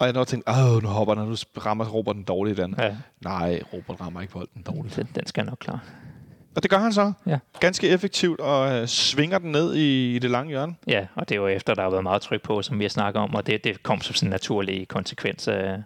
[0.00, 1.34] Og jeg når at tænke, åh, nu hopper den, nu
[1.66, 2.74] rammer Robert den dårligt den.
[2.78, 4.96] Ja, Nej, Robert rammer ikke bolden dårligt.
[4.96, 5.80] den, den skal nok klare.
[6.56, 7.12] Og det gør han så.
[7.26, 7.38] Ja.
[7.60, 10.74] Ganske effektivt, og øh, svinger den ned i, i det lange hjørne.
[10.86, 12.88] Ja, og det er jo efter, der har været meget tryk på, som vi har
[12.88, 15.82] snakket om, og det, det kom som sådan en naturlig konsekvens af,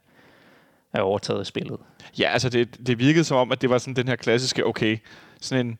[0.94, 1.78] af overtaget spillet.
[2.18, 4.98] Ja, altså det, det virkede som om, at det var sådan den her klassiske, okay,
[5.40, 5.78] sådan en,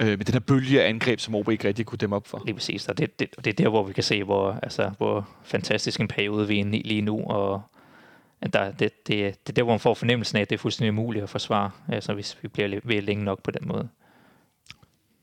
[0.00, 2.42] øh, med den her bølge af angreb, som OB ikke rigtig kunne dæmme op for.
[2.44, 5.28] Lige præcis, og det, det, det er der, hvor vi kan se, hvor, altså, hvor
[5.44, 7.62] fantastisk en periode vi er inde i lige nu, og
[8.40, 10.60] at der, det, det, det er der, hvor man får fornemmelsen af, at det er
[10.60, 13.88] fuldstændig umuligt at forsvare, altså, hvis vi bliver ved længe nok på den måde.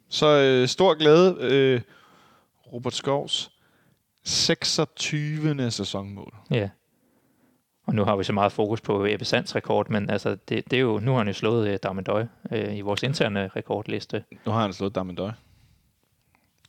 [0.09, 1.37] Så øh, stor glæde.
[1.39, 1.81] Øh,
[2.73, 3.51] Robert Skovs
[4.23, 5.71] 26.
[5.71, 6.33] sæsonmål.
[6.51, 6.69] Ja.
[7.87, 10.77] Og nu har vi så meget fokus på Ebbe Sands rekord, men altså, det, det
[10.77, 14.23] er jo, nu har han jo slået uh, Damendøj uh, i vores interne rekordliste.
[14.45, 15.31] Nu har han slået Damendøj.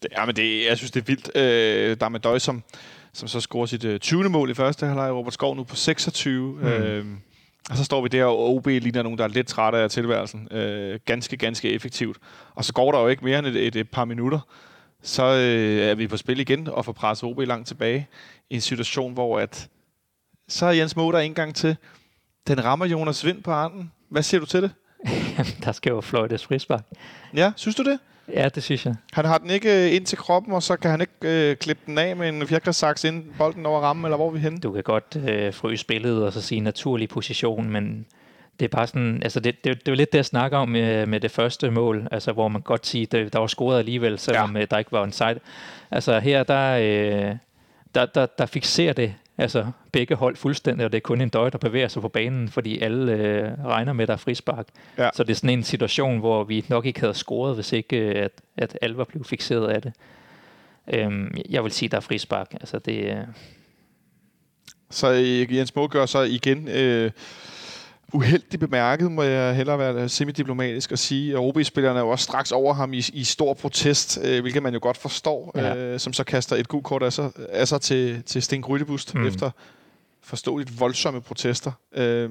[0.02, 1.37] Det, ja, men det, jeg synes, det er vildt.
[1.37, 2.62] Øh, Damendøj, som,
[3.12, 4.28] som så scorer sit øh, 20.
[4.28, 5.12] mål i første halvleg.
[5.12, 6.52] Robert Skov nu på 26.
[6.52, 6.66] Mm.
[6.66, 7.07] Øh,
[7.70, 10.48] og så står vi der, og OB ligner nogen, der er lidt trætte af tilværelsen.
[10.50, 12.16] Øh, ganske, ganske effektivt.
[12.54, 14.40] Og så går der jo ikke mere end et, et, et par minutter.
[15.02, 18.09] Så øh, er vi på spil igen og får presset OB langt tilbage
[18.50, 19.68] i en situation, hvor at,
[20.48, 21.76] så er Jens Moder en gang til.
[22.46, 23.92] Den rammer Jonas Vind på armen.
[24.08, 24.70] Hvad siger du til det?
[25.64, 26.84] der skal jo fløjtes frispark.
[27.34, 27.98] Ja, synes du det?
[28.32, 28.94] Ja, det synes jeg.
[29.12, 31.12] Han har den ikke øh, ind til kroppen, og så kan han ikke
[31.50, 34.38] øh, klippe den af med en fjerkræsaks inden bolden over rammen, eller hvor er vi
[34.38, 34.58] henne?
[34.58, 38.06] Du kan godt øh, fryse billedet og så sige naturlig position, men
[38.61, 41.06] det er bare sådan, altså det, det, det jo lidt det, jeg snakker om med,
[41.06, 44.56] med det første mål, altså hvor man godt sige, der, der var scoret alligevel, selvom
[44.56, 44.64] ja.
[44.64, 45.40] der ikke var en side.
[45.90, 47.37] Altså her, der, øh,
[47.94, 51.51] der, der, der fixerer det altså begge hold fuldstændig, og det er kun en døj,
[51.51, 54.66] der bevæger sig på banen, fordi alle øh, regner med, at der er frispark.
[54.98, 55.11] Ja.
[55.14, 58.24] Så det er sådan en situation, hvor vi nok ikke havde scoret, hvis ikke øh,
[58.24, 59.92] at, at alle var blevet fixeret af det.
[60.92, 62.53] Øhm, jeg vil sige, der er frispark.
[62.53, 63.24] Altså det, øh,
[64.90, 67.11] Så øh, Jens gør så igen øh,
[68.12, 72.53] uheldigt bemærket, må jeg hellere være semidiplomatisk og sige, at OB-spillerne er jo også straks
[72.53, 75.77] over ham i, i stor protest, øh, hvilket man jo godt forstår, Ja.
[75.77, 79.14] øh, som så kaster et gult kort af sig, af sig til, til Sten Grydebust
[79.14, 79.27] Mm.
[79.27, 79.51] efter
[80.23, 81.73] forståeligt voldsomme protester.
[81.94, 82.31] Øh,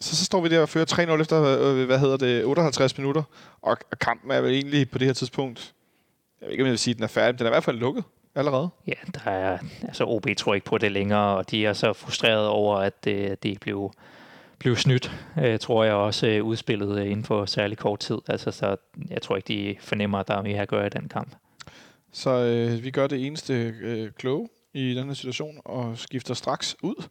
[0.00, 3.22] så, så står vi der og fører 3-0 efter, øh, hvad hedder det, 58 minutter,
[3.62, 5.72] og, og kampen er vel egentlig på det her tidspunkt,
[6.40, 7.54] jeg ved ikke, om jeg vil sige, at den er færdig, men den er i
[7.54, 8.68] hvert fald lukket allerede.
[8.86, 12.48] Ja, der er, altså OB tror ikke på det længere, og de er så frustrerede
[12.48, 13.92] over, at øh, det blev,
[14.58, 18.18] blev snydt, øh, tror jeg også øh, udspillet øh, inden for særlig kort tid.
[18.28, 18.76] Altså, så
[19.10, 21.34] jeg tror ikke, de fornemmer, at der er mere at gøre i den kamp.
[22.12, 26.76] Så øh, vi gør det eneste øh, kloge i den her situation og skifter straks
[26.82, 27.08] ud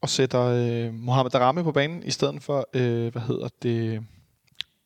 [0.00, 4.02] og sætter øh, Mohamed Darame på banen i stedet for, øh, hvad hedder det,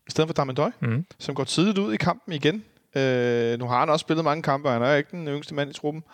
[0.06, 1.06] i stedet for Damendøj, Mm.
[1.18, 2.64] som går tidligt ud i kampen igen.
[2.96, 5.70] Øh, nu har han også spillet mange kampe, og han er ikke den yngste mand
[5.70, 6.04] i truppen.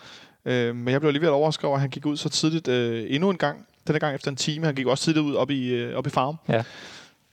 [0.44, 3.30] Øh, men jeg blev alligevel overrasket over, at han gik ud så tidligt øh, endnu
[3.30, 3.66] en gang.
[3.87, 4.66] Denne gang efter en time.
[4.66, 6.37] Han gik også tidligt ud op i, øh, op i farm.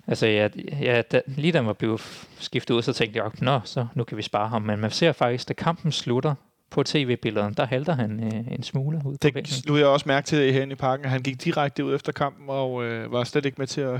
[0.07, 0.47] Altså, ja,
[0.81, 3.85] ja, da, lige da han var blevet f- skiftet ud, så tænkte jeg, nå, så
[3.95, 4.61] nu kan vi spare ham.
[4.61, 6.35] Men man ser faktisk, da kampen slutter
[6.69, 9.53] på tv-billederne, der halter han øh, en smule ud på Det bænken.
[9.67, 12.45] nu jeg også mærke til herinde i parken, at han gik direkte ud efter kampen
[12.47, 13.99] og øh, var slet ikke med til at,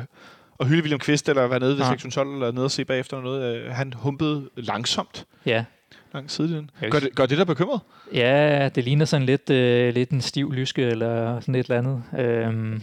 [0.62, 1.94] og hylde William Kvist, eller være nede ved Nej.
[1.94, 3.56] sektion 12, eller nede og se bagefter eller noget.
[3.56, 5.64] Øh, han humpede langsomt Ja,
[6.14, 6.70] langs sidelinjen.
[6.82, 7.80] Jeg Gør det, gør det der bekymret?
[8.14, 12.04] Ja, det ligner sådan lidt, øh, lidt en stiv lyske eller sådan et eller andet.
[12.20, 12.82] Øhm,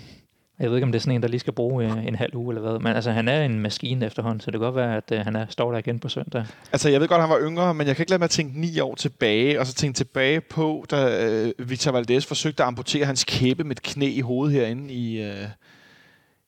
[0.58, 2.36] jeg ved ikke, om det er sådan en, der lige skal bruge øh, en halv
[2.36, 2.78] uge eller hvad.
[2.80, 5.36] Men altså, han er en maskine efterhånden, så det kan godt være, at øh, han
[5.36, 6.46] er, står der igen på søndag.
[6.72, 8.30] Altså, jeg ved godt, at han var yngre, men jeg kan ikke lade mig at
[8.30, 12.66] tænke ni år tilbage, og så tænke tilbage på, da øh, Victor Valdez forsøgte at
[12.66, 15.44] amputere hans kæbe med et knæ i hovedet herinde i, øh,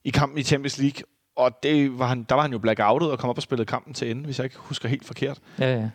[0.03, 1.03] i kampen i Champions League.
[1.35, 3.93] Og det var han, der var han jo blackoutet og kom op og spillede kampen
[3.93, 5.39] til ende, hvis jeg ikke husker helt forkert.
[5.59, 5.89] Ja, ja.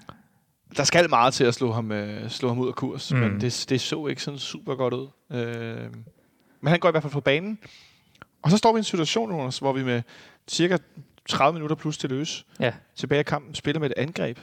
[0.76, 3.18] Der skal meget til at slå ham, øh, slå ham ud af kurs, mm.
[3.18, 5.08] Men det, det så ikke sådan super godt ud.
[5.30, 5.90] Øh,
[6.60, 7.58] men han går i hvert fald på banen.
[8.42, 10.02] Og så står vi i en situation, Jonas, hvor vi med
[10.48, 10.76] cirka
[11.28, 12.72] 30 minutter plus til løs Ja.
[12.94, 14.38] tilbage i kampen spiller med et angreb,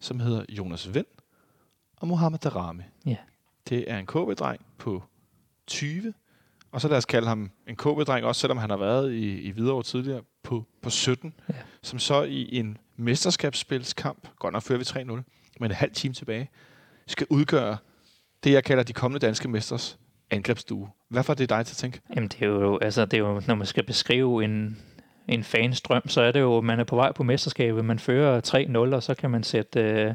[0.00, 1.06] som hedder Jonas Vind
[1.96, 2.82] og Mohamed Darami.
[3.06, 3.16] Ja.
[3.68, 5.02] Det er en KB-dreng på
[5.66, 6.14] 20,
[6.72, 9.50] og så lad os kalde ham en KB-dreng, også selvom han har været i, i
[9.50, 11.54] Hvidovre tidligere, på, på 17, Ja.
[11.82, 15.00] som så i en mesterskabsspilskamp, godt nok fører vi 3-0,
[15.60, 16.50] men en halv time tilbage,
[17.06, 17.76] skal udgøre
[18.44, 19.98] det, jeg kalder de kommende danske mesters
[20.30, 20.88] angrebsstue.
[21.08, 22.00] Hvad får det dig til at tænke?
[22.16, 24.78] Jamen, det er jo, altså, det er jo, når man skal beskrive en,
[25.28, 28.40] en fans drøm, så er det jo, man er på vej på mesterskabet, man fører
[28.90, 30.14] 3-0, og så kan man sætte øh,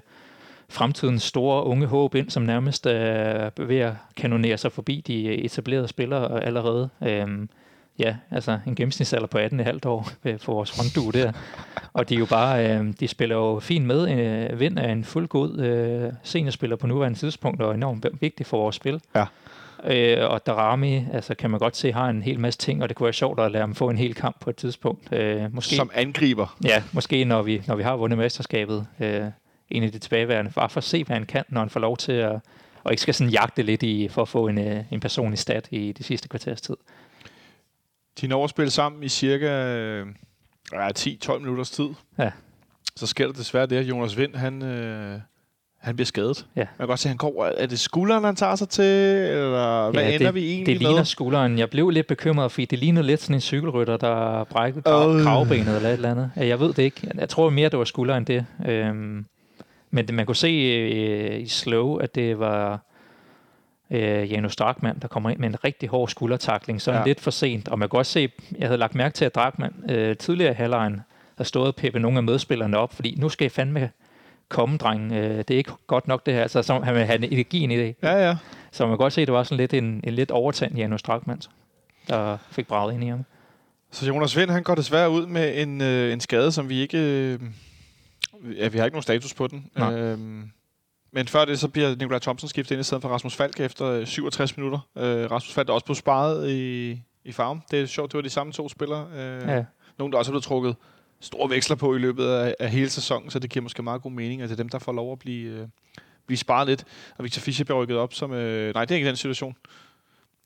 [0.71, 5.87] fremtidens store unge håb ind, som nærmest er ved at kanonere sig forbi de etablerede
[5.87, 6.89] spillere allerede.
[7.03, 7.49] Øhm,
[7.99, 11.31] ja, altså en gennemsnitsalder på 18,5 år øh, for vores frontdue der.
[11.93, 14.09] Og de er jo bare, øh, de spiller jo fint med.
[14.11, 18.75] Øh, Vind er en fuldgod øh, seniorspiller på nuværende tidspunkt, og enormt vigtig for vores
[18.75, 19.01] spil.
[19.15, 19.25] Ja.
[19.83, 22.97] Øh, og Darami, altså kan man godt se, har en hel masse ting, og det
[22.97, 25.13] kunne være sjovt at lade ham få en hel kamp på et tidspunkt.
[25.13, 26.57] Øh, måske, Som angriber.
[26.63, 28.85] Ja, måske når vi, når vi har vundet mesterskabet.
[28.99, 29.23] Øh,
[29.71, 30.51] en af de tilbageværende.
[30.55, 32.39] Bare for at se, hvad han kan, når han får lov til at
[32.83, 35.67] og ikke skal sådan jagte lidt i, for at få en, øh, en personlig stat
[35.71, 36.77] i de sidste kvarters tid.
[38.21, 40.07] De når at spille sammen i cirka øh,
[40.73, 41.89] ja, 10-12 minutters tid.
[42.19, 42.31] Ja.
[42.95, 45.19] Så sker der desværre det, at Jonas Vind, han, øh,
[45.79, 46.45] han bliver skadet.
[46.55, 46.59] Ja.
[46.61, 47.45] Man kan godt se, at han går.
[47.45, 48.85] Er det skulderen, han tager sig til?
[48.85, 51.05] Eller hvad Ja, ender det, vi egentlig Det ligner med?
[51.05, 51.57] skulderen.
[51.59, 55.23] Jeg blev lidt bekymret, fordi det lignede lidt sådan en cykelrytter, der brækkede Øh.
[55.23, 56.31] kravbenet eller et eller andet.
[56.35, 57.11] Jeg ved det ikke.
[57.15, 58.45] Jeg tror mere, det var skulder end det.
[58.67, 59.25] Øhm,
[59.91, 62.79] men det, man kunne se øh, i slow, at det var
[63.91, 67.03] øh, Janus Drakman, der kommer ind med en rigtig hård skuldertakling, så Ja.
[67.05, 67.67] lidt for sent.
[67.67, 70.55] Og man kan godt se, jeg havde lagt mærke til, at Drakman øh, tidligere i
[70.55, 71.01] halvlejen
[71.37, 73.89] har stået og peppet nogle af medspillerne op, fordi nu skal I fandme
[74.49, 75.11] komme, dreng.
[75.11, 76.41] Øh, det er ikke godt nok det her.
[76.41, 77.95] Altså, så han vil have energien i det.
[78.03, 78.35] Ja, ja.
[78.71, 81.01] Så man kan godt se, at det var sådan lidt en, en lidt overtændt Janus
[81.03, 81.41] Drakman,
[82.09, 83.25] der fik braget ind i ham.
[83.91, 86.97] Så Jonas Vind, han går desværre ud med en, øh, en skade, som vi ikke...
[86.97, 87.39] Øh,
[88.57, 89.67] ja, vi har ikke nogen status på den.
[89.77, 89.93] Nej.
[89.99, 90.51] Øhm,
[91.13, 93.85] men før det, så bliver Nikolaj Thomsen skiftet ind i stedet for Rasmus Falk efter
[93.85, 94.79] øh, 67 minutter.
[94.97, 96.91] Øh, Rasmus Falk er også blevet sparet i,
[97.25, 97.61] i farven.
[97.71, 99.07] Det er sjovt, det var de samme to spillere.
[99.15, 99.65] Øh, Ja.
[99.97, 100.75] Nogle, der også er blevet trukket
[101.19, 104.11] store veksler på i løbet af, af hele sæsonen, så det giver måske meget god
[104.11, 105.67] mening, at det er dem, der får lov at blive, øh,
[106.27, 106.85] blive sparet lidt.
[107.17, 108.33] Og Victor Fischer bliver rykket op som...
[108.33, 109.55] Øh, nej, det er ikke den situation.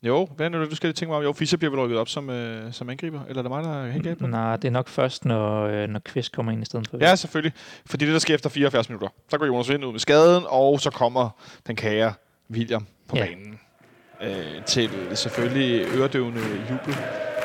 [0.07, 1.23] Jo, hvad det, du skal lige tænke mig om?
[1.23, 3.19] Jo, Fischer bliver vel rykket op som, øh, som angriber.
[3.29, 4.27] Eller er det mig, der er helt galt på?
[4.27, 6.97] Nej, det er nok først, når, øh, når Kvist kommer ind i stedet for.
[7.01, 7.53] Ja, selvfølgelig.
[7.85, 10.79] Fordi det, der sker efter 74 minutter, så går Jonas Vind ud med skaden, og
[10.79, 11.29] så kommer
[11.67, 12.13] den kære
[12.51, 13.25] William på Ja.
[13.25, 13.59] banen.
[14.23, 16.41] Øh, til selvfølgelig øredøvende
[16.71, 16.95] jubel,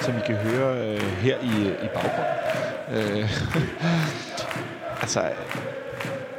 [0.01, 3.23] som I kan høre øh, her i, i baggrunden.
[3.23, 3.31] Øh,
[5.03, 5.31] altså,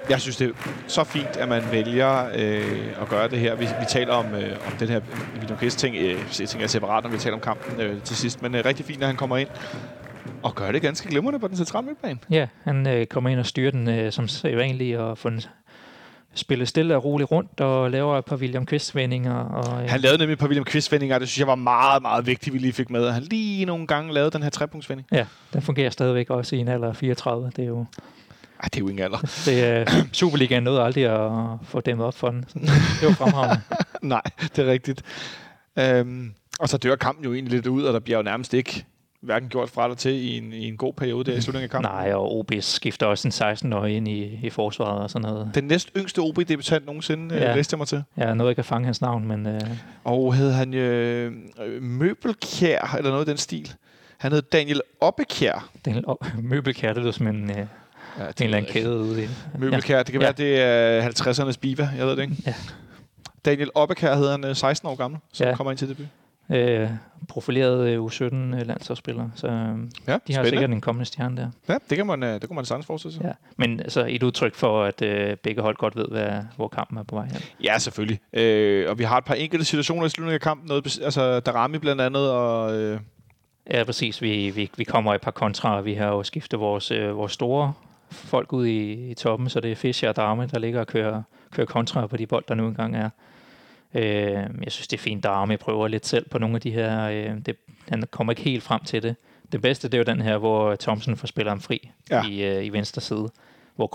[0.10, 0.54] jeg synes, det er
[0.88, 3.56] så fint, at man vælger øh, at gøre det her.
[3.56, 5.02] Vi, vi taler om, øh, om den her
[5.38, 5.96] William Kvist-ting.
[5.96, 6.10] Øh,
[6.40, 8.42] jeg tænker jeg separat, når vi taler om kampen øh, til sidst.
[8.42, 9.48] Men øh, rigtig fint, at han kommer ind
[10.44, 12.20] og gør det ganske glimrende på den centrale midtbane.
[12.30, 15.42] Ja, han øh, kommer ind og styrer den øh, som sædvanligt og får den
[16.34, 19.36] spillet stille og roligt rundt og laver et par William Kvist-vendinger.
[19.36, 22.28] Og, øh, Han lavede nemlig et par William Kvist-vendinger, det synes jeg var meget, meget
[22.28, 23.12] vigtigt, vi lige fik med.
[23.12, 25.08] Han lige nogle gange lavede den her trepunktsvending.
[25.12, 27.52] Ja, den fungerer stadigvæk også i en alder af 34.
[27.56, 27.86] Det er jo
[28.62, 29.18] Ej, det er jo ingen alder.
[29.46, 31.32] det, er Superligaen nåede aldrig at
[31.64, 32.46] få dæmmet op for den.
[33.00, 33.62] Det var fremragende.
[34.02, 34.22] Nej,
[34.56, 35.04] det er rigtigt.
[35.80, 38.86] Øhm, og så dør kampen jo egentlig lidt ud, og der bliver jo nærmest ikke
[39.22, 41.70] hverken gjort fra eller til i en, i en god periode der i slutningen af
[41.70, 41.92] kampen.
[41.92, 45.52] Nej, og OB skifter også en 16-årig ind i, i forsvaret og sådan noget.
[45.56, 47.44] Den næst yngste OB-debutant nogensinde, ja.
[47.44, 47.50] Ja.
[47.50, 48.04] øh, læste jeg mig til.
[48.18, 49.62] Jeg nåede ikke at fange hans navn, men øh,
[50.04, 51.32] Og hed han øh,
[51.66, 53.74] øh, Møbelkjær, eller noget i den stil.
[54.18, 55.70] Han hed Daniel Oppekjær.
[55.86, 57.66] den oh, møbelkær, det lyder som en, øh,
[58.20, 59.28] Ja, en eller anden kæde ude i.
[59.58, 60.28] Møbelkær, det kan Ja.
[60.28, 62.36] være, det er 50'ernes Biva, jeg ved det ikke.
[62.46, 62.54] Ja.
[63.46, 65.56] Daniel Oppekær hedder han øh, 16 år gammel, som Ja.
[65.56, 66.06] kommer ind til debut.
[66.52, 66.90] Øh,
[67.30, 70.50] profileret øh, U17-landsholdsspiller, så øh, Ja, de har spændende.
[70.50, 71.50] sikkert en kommende stjerne der.
[71.70, 73.24] Ja, det kan man, øh, det kan man sagtens forestille sig.
[73.24, 73.32] Ja.
[73.58, 77.04] Men altså, et udtryk for, at øh, begge hold godt ved, hvad, hvor kampen er
[77.04, 77.42] på vej hen.
[77.64, 78.20] Ja, selvfølgelig.
[78.34, 80.68] Øh, og vi har et par enkelte situationer i slutningen af kampen.
[80.68, 83.00] Noget, altså Darami blandt andet, og øh,
[83.72, 84.22] Ja, præcis.
[84.22, 85.82] Vi, vi, vi kommer i et par kontra.
[85.82, 87.74] Vi har jo skiftet vores, øh, vores store
[88.12, 91.22] folk ud i, i toppen, så det er Fischer og Darme, der ligger og kører,
[91.52, 93.10] kører kontra på de bold, der nu engang er.
[93.96, 94.04] Øh,
[94.64, 97.02] jeg synes, det er fint, Darme prøver lidt selv på nogle af de her.
[97.10, 97.56] Øh, det,
[97.90, 99.16] han kommer ikke helt frem til det.
[99.52, 102.24] Det bedste, det er jo den her, hvor Thomsen får spiller ham fri Ja.
[102.28, 103.30] i, øh, i venstre side.
[103.76, 103.88] Hvor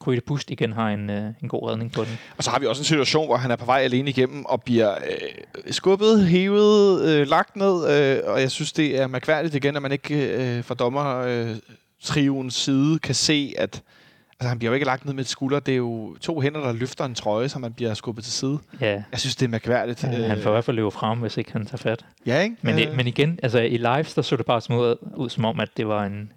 [0.00, 2.18] Krøte Bust igen har en, øh, en god redning på den.
[2.36, 4.62] Og så har vi også en situation, hvor han er på vej alene igennem og
[4.62, 7.74] bliver øh, skubbet, hævet, øh, lagt ned.
[7.74, 11.56] Øh, og jeg synes, det er mærkværdigt igen, at man ikke øh, fra dommer øh,
[12.02, 13.82] trions side kan se, at
[14.40, 15.60] altså, han bliver jo ikke lagt ned med et skulder.
[15.60, 18.58] Det er jo to hænder, der løfter en trøje, så man bliver skubbet til side.
[18.80, 20.04] Ja, Jeg synes, det er mærkværdigt.
[20.04, 22.04] øh, han får i hvert fald løbe frem, hvis ikke han tager fat.
[22.26, 22.56] Ja, ikke?
[22.62, 22.96] Men, Øh, øh.
[22.96, 25.68] men igen, altså i lives, der så det bare som ud, ud som om, at
[25.76, 26.32] det var en,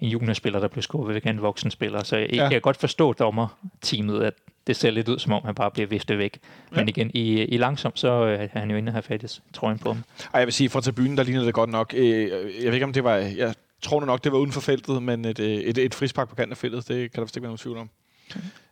[0.00, 2.02] en juniorspiller, der blev skubbet væk af en voksen spiller.
[2.04, 2.36] Så jeg, Ja.
[2.36, 2.42] ja.
[2.42, 4.34] jeg kan godt forstå dommer-teamet, at
[4.66, 6.38] det ser lidt ud som om, han bare bliver viftet væk.
[6.42, 6.76] Ja.
[6.76, 6.80] Ja.
[6.82, 9.26] Men igen, i, i langsomt, så øh, er han jo inde og have fat i
[9.52, 10.02] trøjen på ham.
[10.34, 11.94] Ej, jeg vil sige, fra tribunen, der ligner det godt nok.
[11.96, 13.14] Øh, jeg ved ikke, om det var...
[13.14, 16.28] Jeg tror nu nok, det var uden for feltet, men et, øh, et, et frispark
[16.28, 17.90] på kanten af feltet, det kan der vist ikke være nogen tvivl om.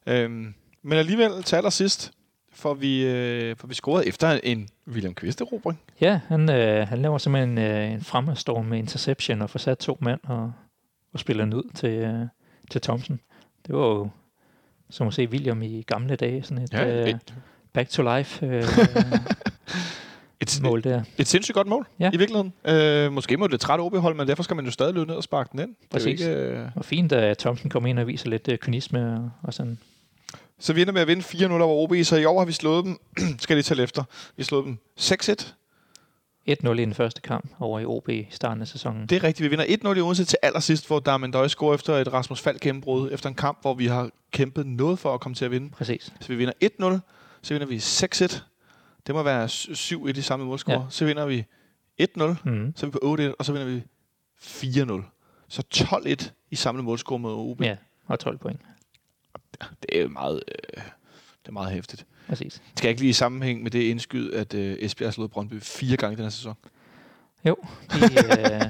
[0.07, 2.13] Øhm, men alligevel, til allersidst,
[2.53, 5.81] får vi, øh, får vi scoret efter en William Kvist erobring.
[6.01, 9.99] Ja, han, øh, han laver simpelthen øh, en fremadstorm med interception og får sat to
[10.01, 10.53] mand og,
[11.13, 12.27] og spiller den ud til, øh,
[12.71, 13.21] til Thompson.
[13.67, 14.09] Det var jo
[14.91, 17.35] som at se William i gamle dage, sådan et, øh, et,
[17.73, 18.63] back to life øh,
[20.43, 21.03] et, mål der.
[21.19, 22.11] et sindssygt godt mål, Ja.
[22.13, 22.53] i virkeligheden.
[22.65, 25.23] Øh, måske må det træt OB-hold, men derfor skal man jo stadig løbe ned og
[25.23, 25.69] sparke den ind.
[25.69, 26.21] Det er Præcis.
[26.21, 26.69] ikke, øh...
[26.77, 29.79] Og fint, at Thompson kommer ind og viser lidt øh, kynisme og, og sådan.
[30.59, 32.85] Så vi ender med at vinde 4-0 over OB, så i år har vi slået
[32.85, 32.99] dem,
[33.39, 34.03] skal de tælle efter,
[34.37, 35.55] vi har slået dem 6-1.
[36.51, 39.07] 1-0 i den første kamp over i OB i starten af sæsonen.
[39.07, 39.51] Det er rigtigt.
[39.51, 43.09] Vi vinder 1-0 i Odense til allersidst, hvor Darmendøj scorer efter et Rasmus Falk gennembrud,
[43.13, 45.71] efter en kamp, hvor vi har kæmpet noget for at komme til at vinde.
[45.71, 46.13] Præcis.
[46.21, 46.99] Så vi vinder 1-0,
[47.43, 48.41] så vinder vi 6-1.
[49.07, 50.81] Det må være 7-1 i samme målscore.
[50.81, 50.87] Ja.
[50.91, 51.45] Så vinder vi
[52.03, 52.73] 1-0, Mm.
[52.77, 52.99] så er vi på
[53.33, 53.83] 8-1, og så vinder vi
[54.41, 55.03] 4-0.
[55.49, 57.61] Så 12-1 i samlet målscore mod OB.
[57.63, 58.61] Ja, og 12 point.
[59.83, 60.83] Det er meget, øh,
[61.43, 62.07] det er meget hæftigt.
[62.29, 62.53] Præcis.
[62.71, 65.63] Det skal ikke lige i sammenhæng med det indskyde, at øh, Esbjerg har slået Brøndby
[65.63, 66.55] fire gange den her sæson.
[67.45, 67.57] Jo,
[67.93, 68.63] de øh,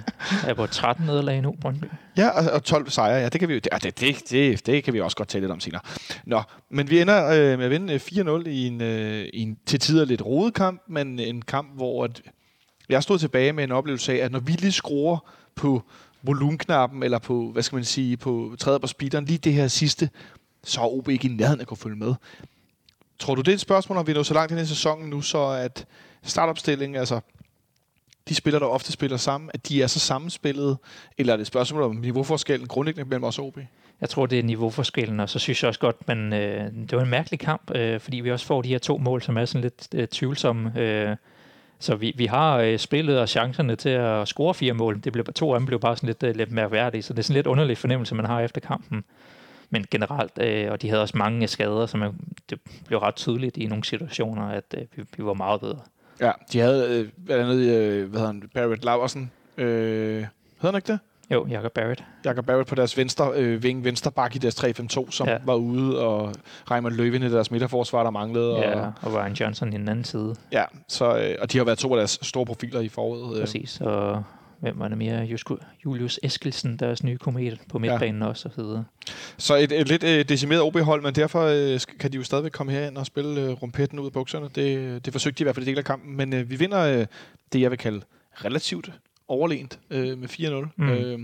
[0.51, 1.85] er på 13 nederlag nu, Brøndby.
[2.17, 4.85] Ja, og, og 12 sejre, ja, det kan vi jo, det, det, det, det, det
[4.85, 5.81] kan vi også godt tale lidt om senere.
[6.25, 9.59] Nå, men vi ender øh, med at vinde øh, 4-0 i en, øh, i en
[9.67, 12.23] til tider lidt rodet kamp, men en kamp, hvor at
[12.89, 15.83] jeg stod tilbage med en oplevelse af, at når vi lige skruer på
[16.23, 20.11] volumenknappen, eller på, hvad skal man sige, på træet på speederen, lige det her sidste,
[20.65, 22.15] så er OB ikke i nærheden at kunne følge med.
[23.19, 25.47] Tror du, det er et spørgsmål, om vi når så langt i sæsonen nu, så
[25.49, 25.87] at
[26.23, 27.21] startopstillingen, altså
[28.29, 30.77] de spillere, der ofte spiller sammen, at de er så sammenspillede,
[31.19, 33.59] eller er det et spørgsmål om niveauforskellen grundlæggende mellem os og OB?
[34.01, 37.03] Jeg tror, det er niveauforskellen, og så synes jeg også godt, men øh, det var
[37.03, 39.63] en mærkelig kamp, øh, fordi vi også får de her to mål, som er sådan
[39.63, 40.81] lidt øh, tvivlsomme.
[40.81, 41.17] Øh,
[41.79, 45.01] så vi, vi har øh, spillet og chancerne til at score fire mål.
[45.01, 47.19] Det blev, to af dem blev bare sådan lidt, øh, lidt mere værdige, så det
[47.19, 49.05] er sådan lidt underlig fornemmelse, man har efter kampen.
[49.71, 52.13] Men generelt, øh, og de havde også mange skader, så man,
[52.51, 55.79] det blev ret tydeligt i nogle situationer, at øh, vi, vi var meget bedre.
[56.23, 59.67] Ja, de havde øh, blandt andet, øh, hvad hedder han, Barrett Laversen, øh,
[60.17, 60.27] hedder
[60.63, 60.99] han ikke det?
[61.31, 62.05] Jo, Jacob Barrett.
[62.25, 65.33] Jakob Barrett på deres venstre øh, ving, venstre bak i deres 3-5-2, som ja.
[65.33, 65.39] Ja.
[65.45, 66.33] var ude, og
[66.71, 68.57] Raymond Løven i deres midterforsvar, der manglede.
[68.59, 70.35] Ja, Og, og Ryan Johnson i den anden side.
[70.53, 73.35] ja så, øh, og de har været to af deres store profiler i foråret.
[73.37, 73.41] Øh.
[73.43, 74.23] Præcis, og
[74.63, 75.39] hvem var det mere?
[75.85, 78.29] Julius Eskelsen, deres nye komet på midtbanen ja.
[78.29, 78.85] også, og så videre.
[79.37, 82.73] Så et, et lidt øh, decimeret OB-hold, men derfor øh, kan de jo stadigvæk komme
[82.73, 84.49] herind og spille øh, rumpetten ud af bukserne.
[84.55, 86.81] Det, det forsøgte de i hvert fald i del af kampen, men øh, vi vinder
[86.81, 87.07] øh,
[87.53, 88.01] det, jeg vil kalde
[88.45, 88.93] relativt
[89.29, 90.69] overlegent øh, med 4-0.
[90.77, 90.89] Mm.
[90.89, 91.19] Øh,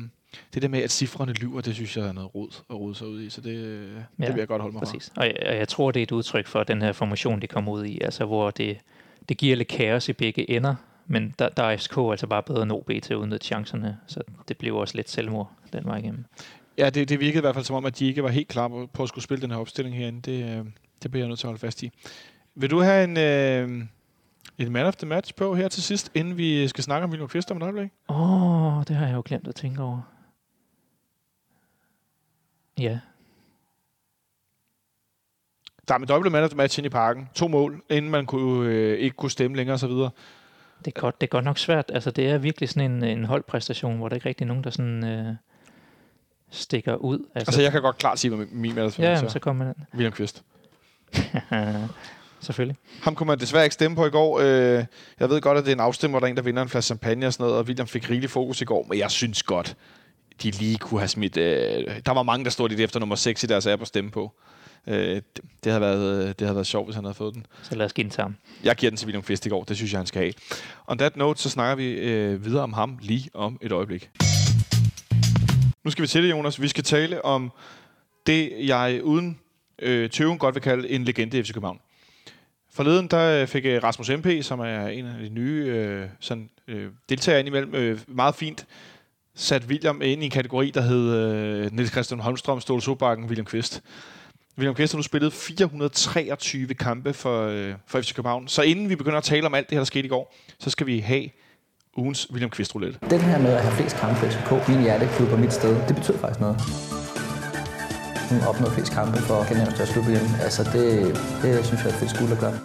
[0.55, 3.07] det der med, at cifrene lyver, det synes jeg er noget rod at rode sig
[3.07, 3.55] ud i, så det,
[4.19, 4.93] ja, det vil jeg godt holde mig fra.
[4.93, 5.13] Præcis.
[5.17, 7.73] Og jeg, og jeg tror, det er et udtryk for den her formation, de kommer
[7.73, 8.79] ud i, altså hvor det,
[9.29, 10.75] det giver lidt kaos i begge ender,
[11.09, 14.21] men der, der er FCK altså bare bedre end OB til at udnytte chancerne, så
[14.49, 16.25] det blev også lidt selvmord den vej igennem.
[16.79, 18.69] Ja, det, det virkede i hvert fald som om, at de ikke var helt klar
[18.69, 20.21] på, på at skulle spille den her opstilling herinde.
[20.21, 20.65] Det, øh,
[21.03, 21.91] det bliver jeg nødt til at holde fast i.
[22.55, 23.85] Vil du have en, øh,
[24.59, 27.29] en man of the match på her til sidst, inden vi skal snakke om William
[27.29, 27.91] Kvist om et øjeblik?
[28.09, 30.01] Åh, oh, det har jeg jo glemt at tænke over.
[32.79, 32.99] Ja,
[35.89, 37.29] Der er med dobbelt man of the match ind i parken.
[37.35, 39.91] To mål, inden man kunne, øh, ikke kunne stemme længere osv.
[40.85, 41.91] det er, godt, det er godt nok svært.
[41.95, 44.71] Altså, det er virkelig sådan en, en holdpræstation, hvor der ikke rigtig er nogen, der
[44.71, 45.35] sådan, øh,
[46.51, 47.19] stikker ud.
[47.35, 49.29] Altså, Altså, jeg kan godt klart sige, hvad min the ja, er.
[49.29, 49.75] så kommer den.
[49.95, 50.43] William Kvist.
[52.41, 52.77] Selvfølgelig.
[53.03, 54.41] Ham kunne man desværre ikke stemme på i går.
[54.41, 54.85] Øh,
[55.21, 56.87] jeg ved godt, at det er en afstemmer, der er en, der vinder en flaske
[56.87, 59.77] champagne og sådan noget, og William fik rigelig fokus i går, men jeg synes godt,
[60.43, 61.37] de lige kunne have smidt...
[61.37, 64.11] Øh, der var mange, der stod lidt efter nummer 6 i deres app at stemme
[64.11, 64.33] på.
[64.87, 67.47] Øh, det, det, havde været, det havde været sjovt, hvis han havde fået den.
[67.63, 68.37] Så lad os give den til ham.
[68.65, 69.65] Jeg giver den til William Kvist i går.
[69.65, 70.33] Det synes jeg, han skal have.
[70.87, 74.11] On that note, så snakker vi øh, videre om ham lige om et øjeblik.
[75.85, 76.61] Nu skal vi til det, Jonas.
[76.61, 77.53] Vi skal tale om
[78.27, 79.39] det, jeg uden
[79.79, 81.81] øh, tøven godt vil kalde en legende i FC København.
[82.71, 86.91] Forleden der fik øh, Rasmus MP, som er en af de nye øh, sådan, øh,
[87.09, 88.67] deltagere indimellem, øh, meget fint
[89.35, 93.47] sat William ind i en kategori, der hed øh, Niels Christian Holmstrøm, Ståle Sobakken, William
[93.47, 93.83] Kvist.
[94.59, 98.49] William Kvist har nu spillet 423 kampe for, øh, for FC København.
[98.49, 100.71] Så inden vi begynder at tale om alt det her, der skete i går, så
[100.71, 101.29] skal vi have
[101.97, 102.99] ugens William Kvist roulette.
[103.11, 105.97] Den her med at have flest kampe for FCK, min hjerteklub og mit sted, det
[105.97, 106.57] betyder faktisk noget.
[108.31, 110.29] Hun opnået flest kampe for Genævns største klub igen.
[110.47, 110.87] Altså det,
[111.43, 112.59] det synes jeg er et fedt skuld at gøre.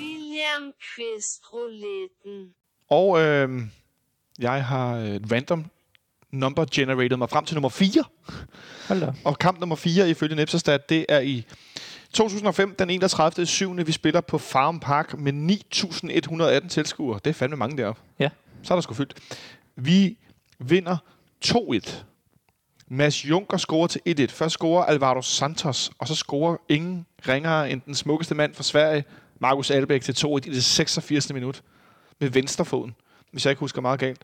[0.00, 2.38] William Kvist rouletten.
[2.90, 3.48] Og øh,
[4.38, 5.64] jeg har øh, random
[6.32, 8.04] number generated mig frem til nummer 4.
[8.88, 9.12] Hold da.
[9.24, 11.46] Og kamp nummer 4 ifølge Nepsastat, det er i
[12.12, 13.46] 2005, den 31.
[13.46, 13.86] 7.
[13.86, 15.32] Vi spiller på Farm Park med
[16.62, 17.20] 9.118 tilskuere.
[17.24, 18.02] Det er fandme mange deroppe.
[18.18, 18.28] Ja.
[18.62, 19.14] Så er der sgu fyldt.
[19.76, 20.18] Vi
[20.58, 20.96] vinder
[21.44, 22.04] 2-1.
[22.88, 24.26] Mads Junker scorer til 1-1.
[24.26, 29.04] Først scorer Alvaro Santos, og så scorer ingen ringere end den smukkeste mand fra Sverige,
[29.40, 31.32] Markus Albeck, til 2-1 i det 86.
[31.32, 31.62] minut.
[32.20, 32.94] Med venstrefoden,
[33.32, 34.22] hvis jeg ikke husker meget galt.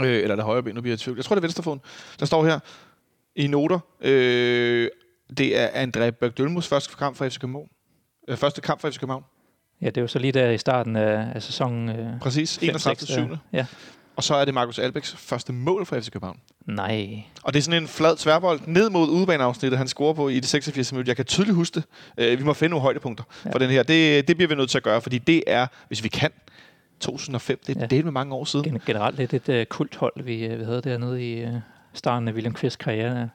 [0.00, 1.16] Øh, eller det højre ben, nu bliver jeg i tvivl.
[1.18, 1.80] Jeg tror, det er venstrefoden.
[2.20, 2.58] Der står her
[3.36, 3.78] i noter.
[4.00, 4.88] Øh,
[5.38, 7.68] det er André Bergdølmus første kamp for FC København.
[8.28, 9.24] Øh, første kamp for FC København.
[9.82, 11.88] Ja, det er jo så lige der i starten af, af sæsonen.
[11.88, 12.58] Øh, Præcis.
[12.58, 12.96] 5, 31.
[12.98, 13.20] 6, 7.
[13.20, 13.66] øh, Ja.
[14.16, 16.38] Og så er det Markus Albecks første mål for FC København.
[16.66, 17.22] Nej.
[17.42, 20.48] Og det er sådan en flad tværbold ned mod udebaneafsnittet, han scorer på i det
[20.48, 20.92] 86.
[20.92, 21.08] minut.
[21.08, 21.84] Jeg kan tydeligt huske det.
[22.18, 23.24] Øh, vi må finde nogle højdepunkter.
[23.44, 23.50] Ja.
[23.50, 23.82] for den her.
[23.82, 26.30] Det, det bliver vi nødt til at gøre, fordi det er, hvis vi kan,
[27.00, 27.58] 2005.
[27.66, 27.96] Det er Ja.
[27.96, 28.02] ja.
[28.02, 28.64] med mange år siden.
[28.70, 31.50] Gen- generelt lidt et uh, kulthold, vi, øh, vi havde dernede i uh,
[31.92, 33.30] starten af William Kvists karriere.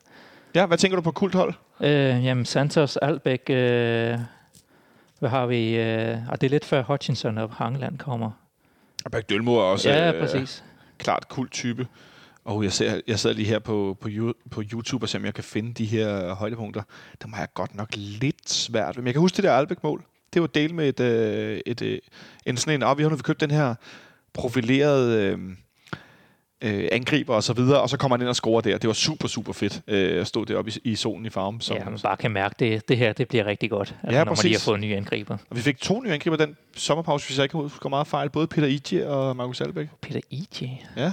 [0.56, 1.54] Ja, hvad tænker du på kulthold?
[1.80, 1.86] Uh,
[2.26, 3.56] jamen, Santos, Albæk, uh,
[5.20, 5.80] hvad har vi?
[5.80, 8.32] Uh, og det er lidt før Hutchinson og Hangeland kommer.
[9.06, 10.64] Og Berg Dølmo er også ja, øh, præcis.
[10.98, 11.88] klart kult type.
[12.46, 14.10] Og jeg, ser, jeg sidder lige her på, på,
[14.52, 16.82] på YouTube og ser, om jeg kan finde de her højdepunkter.
[17.22, 18.98] Der må jeg godt nok lidt svært.
[18.98, 20.04] Men jeg kan huske det der Albeck-mål.
[20.34, 22.00] Det var del med et, øh, et, øh,
[22.46, 23.76] en sådan en, og vi har nu købt den her
[24.34, 25.40] profilerede øh,
[26.62, 28.78] øh, angriber og så videre, og så kommer han ind og scorer der.
[28.78, 31.62] Det var super, super fedt øh, at stå deroppe i, i solen i farven.
[31.62, 34.24] Som, Ja, man bare kan mærke, det, det her det bliver rigtig godt, altså, Ja,
[34.24, 34.66] når man lige har præcis.
[34.66, 35.38] fået en ny angriber.
[35.50, 38.30] Og vi fik to nye angriber den sommerpause, hvis jeg ikke husker meget fejl.
[38.30, 39.90] Både Peter Ije og Markus Albeck.
[40.02, 40.64] Peter E.J.
[40.98, 41.12] Ja.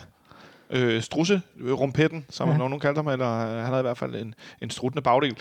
[0.70, 2.56] Øh, Strusse, øh, rumpetten, som Ja.
[2.56, 5.36] nogen kaldte ham, eller øh, han havde i hvert fald en, en struttende bagdel.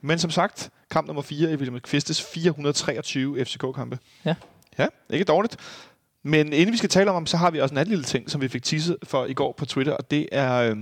[0.00, 3.98] Men som sagt, kamp nummer 4 i William Kvistes 423 FCK-kampe.
[4.24, 4.34] Ja.
[4.78, 5.56] Ja, ikke dårligt.
[6.24, 8.30] Men inden vi skal tale om ham, så har vi også en anden lille ting,
[8.30, 10.76] som vi fik teaset for i går på Twitter, og det er øh,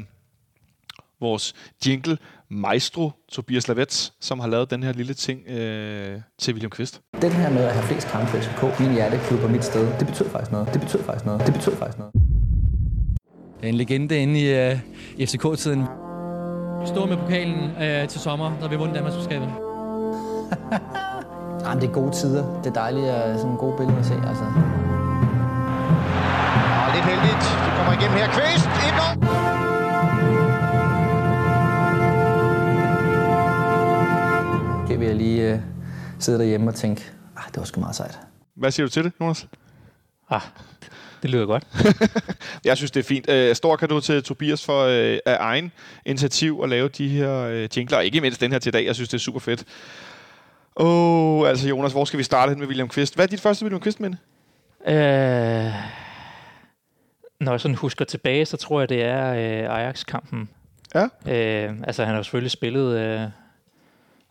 [1.20, 1.54] vores
[1.86, 7.00] jingle maestro Tobias Lavets, som har lavet den her lille ting øh, til William Kvist.
[7.22, 10.06] Den her med at have flest kampe for FCK, min hjerteklub og mit sted, det
[10.06, 10.72] betyder faktisk noget.
[10.72, 11.46] Det betyder faktisk noget.
[11.46, 12.12] Det betyder faktisk noget.
[13.62, 14.78] En legende inde i, uh,
[15.16, 15.86] i FCK-tiden.
[16.86, 19.48] Stå med pokalen øh, til sommer, når vi vundet Danmarksmesterskabet.
[21.64, 22.60] Jamen, det er gode tider.
[22.62, 24.44] Det er dejligt at sådan gode billeder at se, altså.
[26.86, 27.44] Og lidt heldigt.
[27.64, 28.28] Det kommer igennem her.
[28.36, 28.66] Kvist.
[28.86, 29.26] Et mål.
[34.88, 35.60] Kan vi lige uh,
[36.18, 37.02] sidde derhjemme og tænke,
[37.36, 38.18] ah, det var sgu meget sejt.
[38.56, 39.46] Hvad siger du til det, Jonas?
[40.30, 40.40] Ah,
[41.22, 41.66] det lyder godt.
[42.64, 43.30] Jeg synes, det er fint.
[43.30, 45.72] Øh, stor kado til Tobias for øh, af egen
[46.06, 48.84] initiativ at lave de her øh, jingler, og ikke mindst den her til i dag.
[48.84, 49.64] Jeg synes, det er super fedt.
[50.76, 53.14] Åh, oh, altså Jonas, hvor skal vi starte med William Kvist?
[53.14, 54.16] Hvad er dit første William Kvist-minde?
[54.86, 55.72] Øh,
[57.40, 60.48] når jeg sådan husker tilbage, så tror jeg, det er øh, Ajax-kampen.
[60.94, 61.02] Ja.
[61.04, 63.20] Øh, altså, han har selvfølgelig spillet, øh,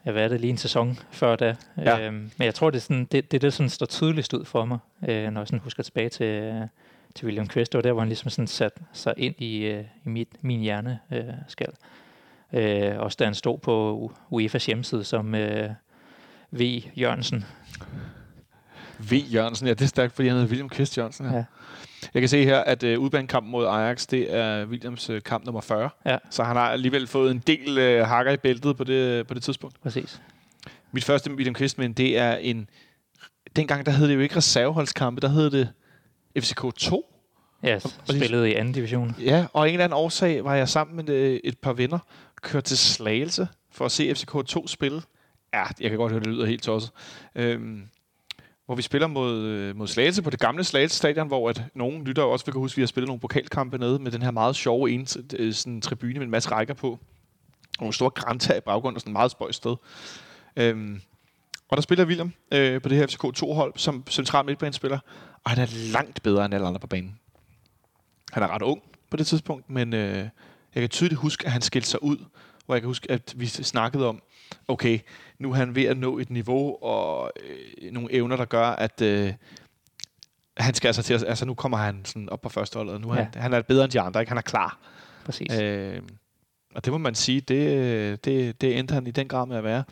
[0.06, 1.56] ja, hvad er det, lige en sæson før da.
[1.78, 2.00] Ja.
[2.00, 4.66] Øh, men jeg tror, det er sådan, det, det, der sådan står tydeligst ud for
[4.66, 4.78] mig,
[5.08, 6.62] øh, når jeg sådan husker tilbage til, øh,
[7.16, 7.72] til William Quist.
[7.72, 10.60] Det var der, hvor han ligesom sådan satte sig ind i, øh, i mit, min
[10.60, 11.70] hjerne øh, skal.
[12.54, 15.70] Øh, også da han stod på UEFA's hjemmeside som øh,
[16.52, 16.62] V.
[16.98, 17.46] Jørgensen.
[19.00, 19.14] V.
[19.34, 21.26] Jørgensen, ja, det er stærkt, fordi han hedder William Kvist Jørgensen.
[21.26, 21.36] Ja.
[21.36, 21.44] Ja.
[22.14, 25.62] Jeg kan se her, at øh, udbanekampen mod Ajax, det er Williams øh, kamp nummer
[25.62, 25.90] 40.
[26.06, 26.18] Ja.
[26.30, 29.44] Så han har alligevel fået en del øh, hakker i bæltet på det, på det
[29.44, 29.82] tidspunkt.
[29.82, 30.22] Præcis.
[30.92, 32.70] Mit første William Kvist, men det er en...
[33.56, 35.70] Dengang, der hed det jo ikke reserveholdskampe, der hed det
[36.38, 37.06] FCK 2.
[37.64, 38.16] Ja, Præcis.
[38.16, 39.16] spillede i anden division.
[39.20, 42.00] Ja, og en eller anden årsag var jeg sammen med øh, et par venner,
[42.42, 45.02] kørt til Slagelse for at se FCK2 spille.
[45.54, 46.92] Ja, jeg kan godt høre, det lyder helt tosset.
[47.36, 47.84] Øhm,
[48.70, 52.04] hvor vi spiller mod, øh, mod Slagelse på det gamle Slagelse stadion, hvor at nogle
[52.04, 54.32] lytter også vil kunne huske, at vi har spillet nogle pokalkampe nede med den her
[54.32, 55.08] meget sjove en,
[55.40, 56.92] øh, sådan, tribune med en masse rækker på.
[56.92, 57.00] Og
[57.80, 59.76] nogle store grantag i baggrunden og sådan et meget spøjt sted.
[60.56, 61.02] Øhm,
[61.70, 65.00] og der spiller William øh, på det her FCK 2-hold som central midtbanespiller,
[65.44, 67.20] og han er langt bedre end alle andre på banen.
[68.32, 70.18] Han er ret ung på det tidspunkt, men øh,
[70.76, 72.18] jeg kan tydeligt huske, at han skilte sig ud,
[72.66, 74.22] hvor jeg kan huske, at vi snakkede om,
[74.68, 75.00] okay,
[75.40, 79.02] nu er han ved at nå et niveau og øh, nogle evner, der gør, at
[79.02, 79.34] øh,
[80.58, 83.02] han skal altså til at, altså nu kommer han sådan op på første hold, og
[83.02, 83.22] nu er Ja.
[83.34, 84.30] han, han er bedre end de andre, ikke?
[84.30, 84.78] Han er klar.
[85.26, 85.60] Præcis.
[85.62, 86.02] Øh,
[86.76, 89.64] og det må man sige, det, det, det endte han i den grad med at
[89.64, 89.84] være.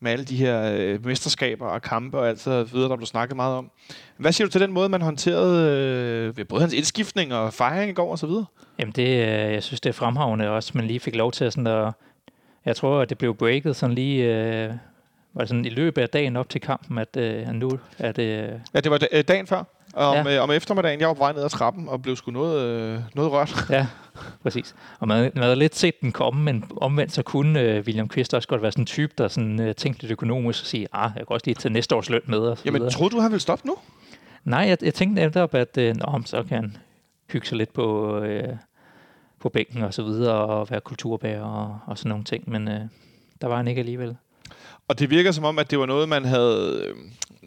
[0.00, 3.36] Med alle de her øh, mesterskaber og kampe og alt så videre, der blev snakket
[3.36, 3.70] meget om.
[4.16, 7.94] Hvad siger du til den måde, man håndterede øh, både hans indskiftning og fejring i
[7.94, 8.44] går og så videre?
[8.78, 11.52] Jamen det, øh, jeg synes, det er fremragende også, man lige fik lov til at
[11.52, 11.92] sådan at,
[12.64, 14.72] jeg tror, at det blev breaket sådan lige, øh,
[15.34, 18.60] var det sådan i løbet af dagen op til kampen, at øh, nu er det,
[18.74, 19.64] Ja, det var da- øh, dagen før.
[19.94, 20.36] Om, Ja.
[20.36, 23.00] øh, om eftermiddagen, jeg var på vej ned ad trappen og blev sgu noget, øh,
[23.14, 23.54] noget rørt.
[23.70, 23.86] ja,
[24.42, 24.74] præcis.
[25.00, 28.34] Og man, man havde lidt set den komme, men omvendt så kunne øh, William Kvist
[28.34, 31.10] også godt være sådan en type, der sådan, øh, tænkte lidt økonomisk og sige, ah,
[31.16, 32.38] jeg kan også lige tage næste års løn med.
[32.38, 32.92] Og så Jamen, videre.
[32.92, 33.76] troede du, han ville stoppe nu?
[34.44, 36.76] Nej, jeg, jeg tænkte netop, at øh, nå, så kan han
[37.32, 38.48] hygge sig lidt på, øh,
[39.40, 42.80] på bænken og så videre, og være kulturbærer og, og sådan nogle ting, men øh,
[43.40, 44.16] der var han ikke alligevel.
[44.88, 46.94] Og det virker som om, at det var noget, man havde øh,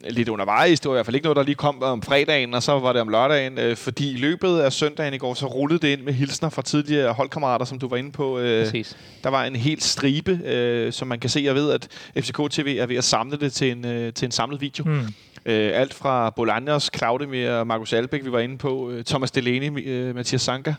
[0.10, 0.80] lidt undervejs.
[0.80, 2.94] Det var i hvert fald ikke noget, der lige kom om fredagen, og så var
[2.94, 3.60] det om lørdagen.
[3.60, 6.62] Øh, fordi i løbet af søndagen i går, så rullede det ind med hilsner fra
[6.62, 8.40] tidligere holdkammerater, som du var inde på.
[8.40, 8.98] Øh, Præcis.
[9.24, 11.42] der var en helt stribe, øh, som man kan se.
[11.44, 11.88] Jeg ved, at
[12.18, 14.84] FCK TV er ved at samle det til en, øh, til en samlet video.
[14.84, 15.08] Hmm.
[15.46, 18.90] Øh, alt fra Bolaños, Claudemir og Markus Albeck, vi var inde på.
[18.90, 20.74] Øh, Thomas Delaney, øh, Mathias Sanka.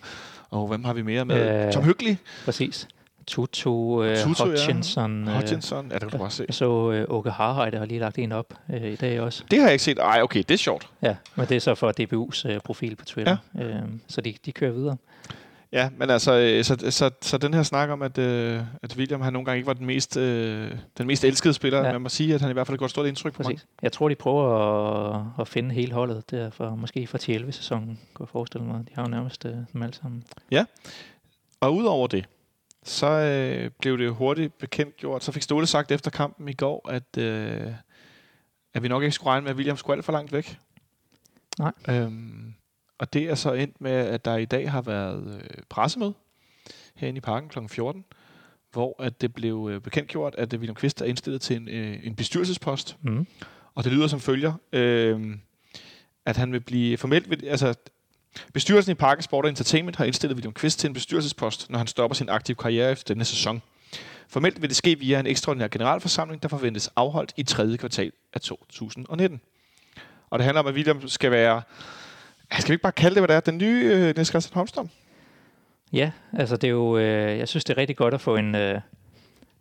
[0.53, 1.67] Og hvem har vi mere med?
[1.67, 2.89] Øh, Tom Hyggelig, Præcis.
[3.27, 4.51] Tutu, øh, Tutu, ja.
[4.51, 5.29] Hutchinson.
[5.29, 5.87] Øh, Hutchinson.
[5.89, 6.47] Ja, det kan du bare se.
[6.51, 9.45] så øh, Åke Harheide har lige lagt en op øh, i dag også.
[9.51, 9.99] Det har jeg ikke set.
[9.99, 10.89] Ej, okay, det er sjovt.
[11.03, 13.37] Ja, men det er så for DBU's øh, profil på Twitter.
[13.59, 13.65] Ja.
[13.65, 14.97] Øh, så de, de kører videre.
[15.73, 19.21] Ja, men altså, øh, så, så, så den her snak om, at, øh, at William
[19.21, 21.87] han nogle gange ikke var den mest, øh, den mest elskede spiller, Ja.
[21.87, 21.93] ja.
[21.93, 23.47] man må sige, at han i hvert fald har gjort stort indtryk på mig.
[23.55, 23.67] Præcis.
[23.83, 24.59] Jeg tror, de prøver
[25.15, 28.81] at, at finde hele holdet der for, måske fra 11 sæsonen, kunne jeg forestille mig.
[28.89, 30.25] De har jo nærmest øh, dem alle sammen.
[31.61, 32.25] Og udover det,
[32.85, 35.25] så øh, blev det hurtigt bekendt gjort.
[35.25, 37.67] Så fik Ståle sagt efter kampen i går, at, øh,
[38.75, 40.59] at vi nok ikke skulle regne med, at William skulle alt for langt væk.
[41.59, 41.73] Nej.
[41.89, 42.55] Øhm,
[43.03, 46.15] og det er så endt med, at der i dag har været øh, pressemøde
[46.95, 47.59] herinde i parken kl.
[47.69, 48.05] 14,
[48.73, 52.15] hvor at det blev øh, bekendtgjort, at William Kvist er indstillet til en, øh, en
[52.17, 52.97] bestyrelsespost.
[53.03, 53.27] Mm.
[53.75, 55.21] Og det lyder som følger, øh,
[56.27, 57.31] at han vil blive formelt...
[57.31, 57.75] ved- Altså,
[58.53, 61.87] bestyrelsen i Parken Sport og Entertainment har indstillet William Kvist til en bestyrelsespost, når han
[61.87, 63.63] stopper sin aktive karriere efter denne sæson.
[64.29, 68.41] Formelt vil det ske via en ekstraordinær generalforsamling, der forventes afholdt i tredje kvartal af
[68.41, 69.41] 2019.
[70.31, 71.63] Og det handler om, at William skal være...
[72.59, 73.41] Skal vi ikke bare kalde det, hvad det er?
[73.41, 74.91] Den nye øh, Niels Christian Holmstrøm?
[75.93, 78.55] Ja, altså det er jo, øh, jeg synes det er rigtig godt at få en,
[78.55, 78.81] øh,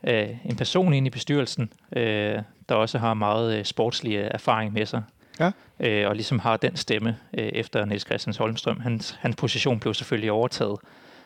[0.07, 2.37] øh, en person ind i bestyrelsen, øh,
[2.69, 5.03] der også har meget øh, sportslig øh, erfaring med sig.
[5.39, 5.51] Ja.
[5.79, 8.79] Øh, og ligesom har den stemme øh, efter Niels Christian Holmstrøm.
[8.79, 10.79] Hans, hans position blev selvfølgelig overtaget.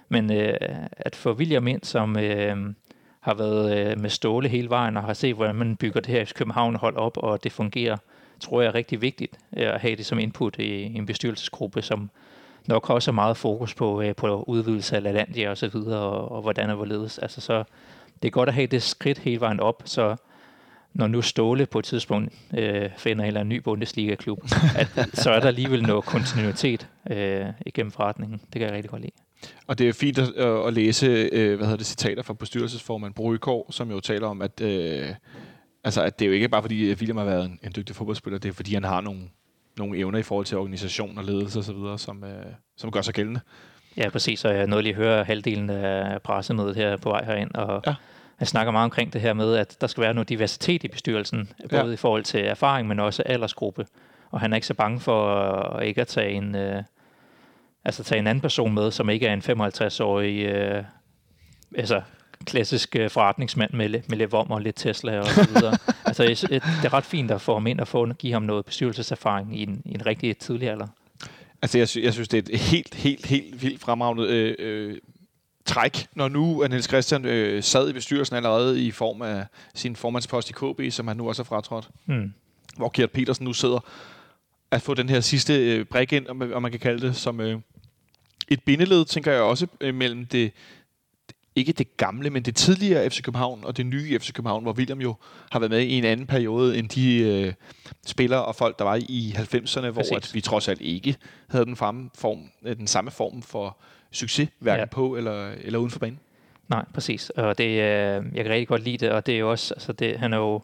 [0.09, 0.53] Men øh,
[0.91, 2.57] at få William ind, som øh,
[3.20, 6.26] har været øh, med Ståle hele vejen og har set, hvordan man bygger det her
[6.26, 7.97] FC København hold op, og det fungerer,
[8.40, 12.10] tror jeg er rigtig vigtigt øh, at have det som input i en bestyrelsesgruppe, som
[12.68, 16.32] nok også er meget fokus på, øh, på udvidelse af LaLandia og så videre, og,
[16.32, 17.18] og hvordan og hvorledes.
[17.18, 17.64] Altså så,
[18.22, 20.16] det er godt at have det skridt hele vejen op, så
[20.94, 24.44] når nu Ståle på et tidspunkt øh, finder en eller anden ny Bundesliga-klub,
[24.80, 28.42] at, så er der alligevel noget kontinuitet øh, igennem forretningen.
[28.54, 29.12] Det kan jeg rigtig godt lide.
[29.68, 33.72] Og det er fint at, at læse øh, hvad hedder det, citater fra bestyrelsesformand Brugekår,
[33.72, 35.10] som jo taler om, at, øh,
[35.86, 38.40] altså, at det er jo ikke bare fordi, William har været en, en dygtig fodboldspiller,
[38.40, 39.22] det er fordi, han har nogle,
[39.78, 42.46] nogle evner i forhold til organisation og ledelse osv., som, øh,
[42.78, 43.40] som gør sig gældende.
[43.98, 44.46] Ja, præcis.
[44.46, 47.94] Og jeg nåede lige at høre halvdelen af pressemødet her på vej herind, og Ja.
[48.40, 51.50] jeg snakker meget omkring det her med, at der skal være noget diversitet i bestyrelsen,
[51.70, 51.92] både Ja.
[51.92, 53.86] i forhold til erfaring, men også aldersgruppe.
[54.32, 56.84] Og han er ikke så bange for at ikke at tage en, øh,
[57.86, 60.84] altså tage en anden person med, som ikke er en 55-årig øh,
[61.78, 62.02] altså
[62.46, 65.78] klassisk øh, forretningsmand med, med lidt vom og lidt Tesla og så videre.
[66.06, 69.60] altså, det er ret fint at få ham ind og få, give ham noget bestyrelseserfaring
[69.60, 70.88] i en, i en rigtig tidlig alder.
[71.62, 74.98] Altså, jeg, sy- jeg synes, det er et helt, helt, helt vildt fremragende øh, øh,
[75.66, 79.96] træk, når nu at Niels Christian øh, sad i bestyrelsen allerede i form af sin
[79.96, 82.34] formandspost i KB, som han nu også er fratrådt, Hmm.
[82.78, 83.80] hvor Gert Petersen nu sidder,
[84.72, 87.39] at få den her sidste øh, brik ind, om, om man kan kalde det, som
[87.41, 87.60] øh,
[88.48, 90.52] et bindeled, tænker jeg også, øh, mellem det,
[91.56, 95.01] ikke det gamle, men det tidligere FC København og det nye FC København, hvor William
[95.01, 95.16] jo
[95.51, 97.53] har været med i en anden periode end de øh,
[98.06, 100.12] spillere og folk, der var i 90'erne, hvor Præcis.
[100.12, 101.16] at vi trods alt ikke
[101.49, 103.78] havde den, samme form, øh, den samme form for
[104.12, 104.86] succes, hverken ja.
[104.86, 106.20] På eller, eller uden for banen.
[106.68, 107.30] Nej, præcis.
[107.30, 109.93] Og det, øh, jeg kan rigtig godt lide det, og det er jo også, altså
[109.93, 110.62] det, han er jo,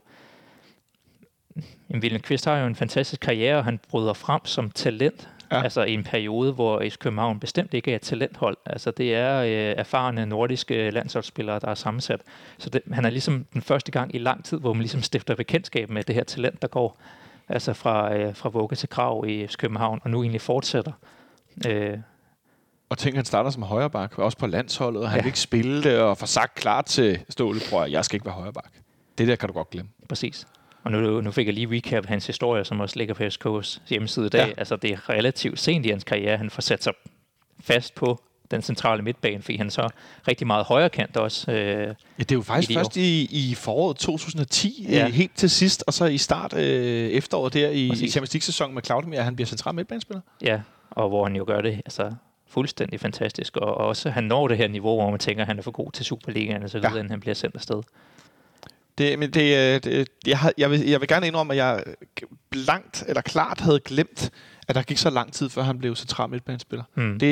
[1.93, 5.29] William Kvist har jo en fantastisk karriere, og han bryder frem som talent.
[5.51, 5.61] Ja.
[5.63, 8.57] Altså i en periode, hvor FC København bestemt ikke er et talenthold.
[8.65, 12.21] Altså det er øh, erfarne nordiske landsholdsspillere, der er sammensat.
[12.57, 15.35] Så det, han er ligesom den første gang i lang tid, hvor man ligesom stifter
[15.35, 16.97] bekendtskab med det her talent, der går
[17.49, 20.91] altså fra, øh, fra vugge til krav i FC København, og nu egentlig fortsætter.
[21.67, 21.97] Øh,
[22.89, 25.21] Og tænk, han starter som højreback, også på landsholdet, og han ja.
[25.23, 28.35] Vil ikke spille det, og får sagt klart til Ståle, prøv jeg skal ikke være
[28.35, 28.69] højreback.
[29.17, 29.91] Det der kan du godt glemme.
[30.09, 30.47] Præcis.
[30.83, 34.25] Og nu, nu fik jeg lige recap hans historie, som også ligger på SK's hjemmeside
[34.25, 34.47] i dag.
[34.47, 34.53] Ja.
[34.57, 36.93] Altså, det er relativt sent i hans karriere, han får sat sig
[37.59, 38.21] fast på
[38.51, 39.89] den centrale midtbane, fordi han så
[40.27, 41.51] rigtig meget højre kant også.
[41.51, 44.97] Øh, Ja, det er jo faktisk I først i, i foråret 2010, ja.
[44.97, 45.07] Ja.
[45.07, 48.09] øh, helt til sidst, og så i start øh, efteråret der i, i.
[48.09, 50.21] Champions League-sæsonen med Claudemir, at han bliver central midtbanespiller.
[50.41, 50.61] ja,
[50.91, 52.11] og hvor han jo gør det altså,
[52.49, 53.57] fuldstændig fantastisk.
[53.57, 55.91] Og også, han når det her niveau, hvor man tænker, at han er for god
[55.91, 57.01] til Superligaen, og så videre, Ja.
[57.01, 57.07] ja.
[57.09, 57.81] han bliver sendt afsted.
[58.97, 61.83] Det, men det, øh, det, jeg, har, jeg, vil, jeg vil gerne indrømme, at jeg
[62.49, 64.31] blankt eller klart havde glemt,
[64.67, 66.83] at der gik så lang tid, før han blev central midtbanespiller.
[66.95, 67.19] Mm.
[67.19, 67.27] Det,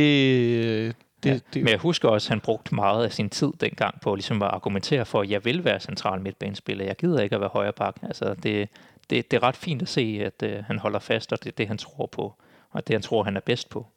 [0.66, 0.93] øh,
[1.24, 1.39] det, ja.
[1.53, 4.41] det, Men jeg husker også, at han brugte meget af sin tid dengang på ligesom
[4.41, 6.86] at argumentere for, at jeg vil være central midtbanespiller.
[6.86, 7.95] Jeg gider ikke at være højre bak.
[8.03, 8.70] Altså, det,
[9.10, 11.55] det, det er ret fint at se, at øh, han holder fast, og det er
[11.57, 12.34] det, han tror på.
[12.72, 13.88] Og det, han tror, han er bedst på.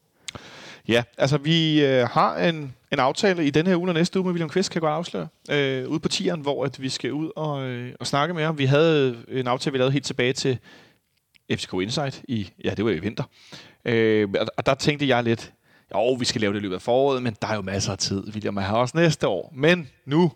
[0.89, 4.25] Ja, altså vi øh, har en, en aftale i denne her uge og næste uge
[4.25, 7.13] med William Kvist, kan jeg godt afsløre, øh, ude på tieren, hvor at vi skal
[7.13, 8.59] ud og, øh, og snakke med ham.
[8.59, 10.59] Vi havde en aftale, vi lavede helt tilbage til
[11.53, 13.25] FCK Insight i, ja, det var i vinter.
[13.85, 15.53] Øh, og, og der tænkte jeg lidt,
[15.95, 17.99] jo, vi skal lave det i løbet af foråret, men der er jo masser af
[17.99, 18.33] tid.
[18.33, 19.53] William er her også næste år.
[19.57, 20.33] Men nu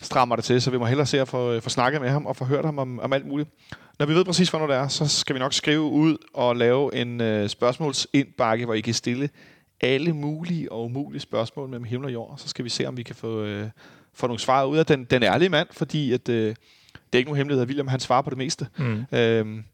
[0.00, 2.26] strammer det til, så vi må hellere se at få, øh, få snakket med ham
[2.26, 3.48] og få hørt ham om, om alt muligt.
[3.98, 6.94] Når vi ved præcis, hvornår det er, så skal vi nok skrive ud og lave
[6.94, 9.28] en øh, spørgsmålsindbakke, hvor I kan stille
[9.84, 12.34] alle mulige og umulige spørgsmål mellem himmel og jord.
[12.38, 13.68] Så skal vi se, om vi kan få, øh,
[14.12, 16.56] få nogle svar ud af den, den ærlige mand, fordi at, øh, det
[17.12, 18.66] er ikke nogen hemmelighed, at William han svarer på det meste.
[18.78, 19.04] Mm.
[19.12, 19.64] Øhm,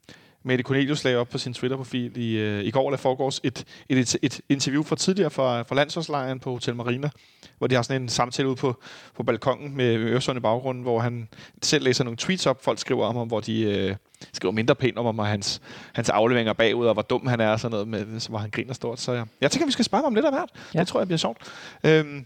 [0.43, 3.99] Mette Cornelius lagde op på sin Twitter-profil i, øh, i går, eller foregårs, et, et,
[3.99, 7.11] et, et interview fra tidligere fra, fra landsholdslejren på Hotel Marina,
[7.59, 8.83] hvor de har sådan en samtale ude på,
[9.17, 11.29] på balkongen med Øresund i baggrunden, hvor han
[11.63, 13.97] selv læser nogle tweets op, folk skriver om ham, hvor de øh,
[14.33, 15.63] skriver mindre pænt om ham og hans,
[15.93, 18.75] hans afleveringer bagud, og hvor dum han er og sådan noget, med, hvor han griner
[18.75, 19.01] stort.
[19.01, 19.25] Så ja.
[19.41, 20.51] jeg tænker, vi skal spørge ham om lidt af hvert.
[20.75, 20.81] Ja.
[20.81, 21.39] Det tror jeg bliver sjovt.
[21.85, 22.25] Øhm,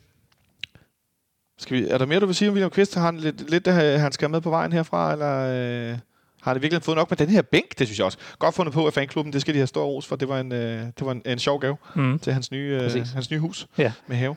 [1.58, 2.94] skal vi, er der mere, du vil sige om William Kvist?
[2.94, 5.92] Har han lidt, lidt han skal med på vejen herfra, eller...
[5.92, 5.98] Øh
[6.44, 7.78] har det virkelig fået nok med den her bænk?
[7.78, 8.18] Det synes jeg også.
[8.38, 9.32] Godt fundet på af fanklubben.
[9.32, 10.16] Det skal de have stor ros for.
[10.16, 12.18] Det var en, øh, det var en, en sjov gave Mm.
[12.18, 13.10] til hans nye, øh, Præcis.
[13.10, 13.92] hans nye hus Ja.
[14.06, 14.36] med have.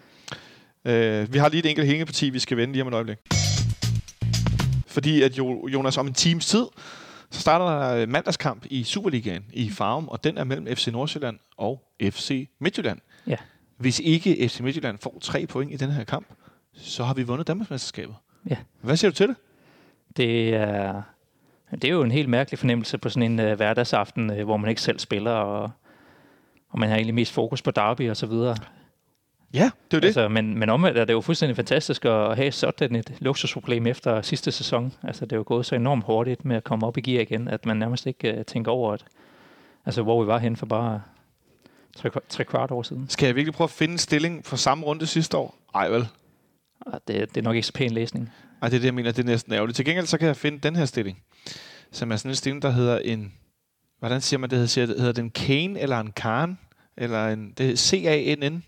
[0.86, 3.18] Øh, vi har lige et enkelt hængeparti, vi skal vende lige om et øjeblik.
[4.88, 6.66] Fordi at jo, Jonas, om en times tid,
[7.32, 7.66] så starter
[7.98, 13.00] der mandagskamp i Superligaen i Farum, og den er mellem FC Nordsjælland og FC Midtjylland.
[13.28, 13.36] Ja.
[13.78, 16.28] Hvis ikke FC Midtjylland får tre point i den her kamp,
[16.74, 18.16] så har vi vundet Danmarksmesterskabet.
[18.50, 18.58] Ja.
[18.82, 19.36] Hvad siger du til det?
[20.18, 21.02] Det er,
[21.72, 24.70] det er jo en helt mærkelig fornemmelse på sådan en øh, hverdagsaften, øh, hvor man
[24.70, 25.72] ikke selv spiller, og,
[26.70, 28.56] og man har egentlig mest fokus på derby og så videre.
[29.54, 30.08] Ja, det er det.
[30.08, 34.22] Altså, men, men omvendt er det jo fuldstændig fantastisk at have sådan et luksusproblem efter
[34.22, 34.94] sidste sæson.
[35.04, 37.48] Altså, det er jo gået så enormt hurtigt med at komme op i gear igen,
[37.48, 39.06] at man nærmest ikke uh, tænker over, at,
[39.86, 41.02] altså, hvor vi var hen for bare
[41.96, 43.10] tre, tre kvart år siden.
[43.10, 45.56] Skal jeg virkelig prøve at finde en stilling for samme runde sidste år?
[45.76, 46.08] Ej vel.
[46.82, 48.32] Og det, det er nok ikke så pæn læsning.
[48.62, 49.76] Ej, det er det, jeg mener, det er næsten ærgerligt.
[49.76, 51.20] Til gengæld så kan jeg finde den her stilling,
[51.92, 53.34] som er sådan en stilling, der hedder en...
[54.00, 54.56] Hvordan siger man det?
[54.58, 56.58] Hedder, siger, det- hedder den Kane eller en Khan?
[56.98, 57.54] Eller en...
[57.58, 58.64] Det er C-A-N-N.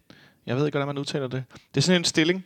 [0.46, 1.44] Jeg ved ikke, hvordan man udtaler det.
[1.74, 2.46] Det er sådan en stilling,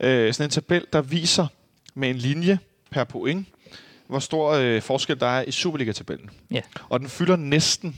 [0.00, 1.46] øh, sådan en tabel, der viser
[1.94, 2.58] med en linje
[2.90, 3.46] per point,
[4.06, 6.30] hvor stor øh, forskel der er i Superliga-tabellen.
[6.50, 6.60] Ja.
[6.88, 7.96] Og den fylder næsten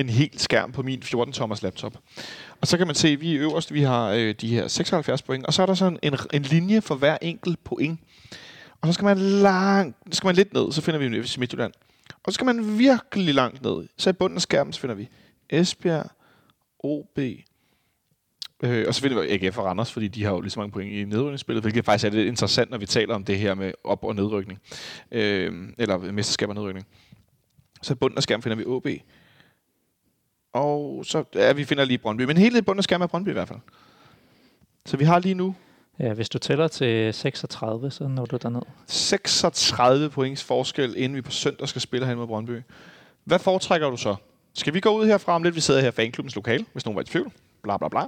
[0.00, 1.98] en hel skærm på min 14-tommers laptop.
[2.60, 5.46] Og så kan man se, at vi øverst, vi har øh, de her 76 point,
[5.46, 8.00] og så er der sådan en, en linje for hver enkelt point.
[8.80, 11.72] Og så skal man langt, så skal man lidt ned, så finder vi FC Midtjylland.
[12.22, 13.88] Og så skal man virkelig langt ned.
[13.96, 15.08] Så i bunden af skærmen, så finder vi
[15.50, 16.10] Esbjerg,
[16.78, 17.18] OB,
[18.62, 20.72] øh, og så finder vi AGF og Randers, fordi de har jo lige så mange
[20.72, 23.72] point i nedrykningsspillet, hvilket faktisk er lidt interessant, når vi taler om det her med
[23.84, 24.60] op- og nedrykning.
[25.12, 26.86] Øh, eller mesterskab og nedrykning.
[27.82, 28.86] Så i bunden af skærmen finder vi OB.
[30.52, 32.22] Og så, ja, vi finder lige Brøndby.
[32.22, 33.58] Men hele bunden af skærmen er Brøndby i hvert fald.
[34.86, 35.54] Så vi har lige nu
[36.00, 38.62] Ja, hvis du tæller til 36, så når du derned.
[38.86, 42.62] 36 points forskel, inden vi på søndag skal spille hen mod Brøndby.
[43.24, 44.16] Hvad foretrækker du så?
[44.54, 45.54] Skal vi gå ud herfra om lidt?
[45.54, 47.32] Vi sidder her i fanklubbens lokal, hvis nogen var i tvivl.
[47.62, 48.02] Bla bla bla.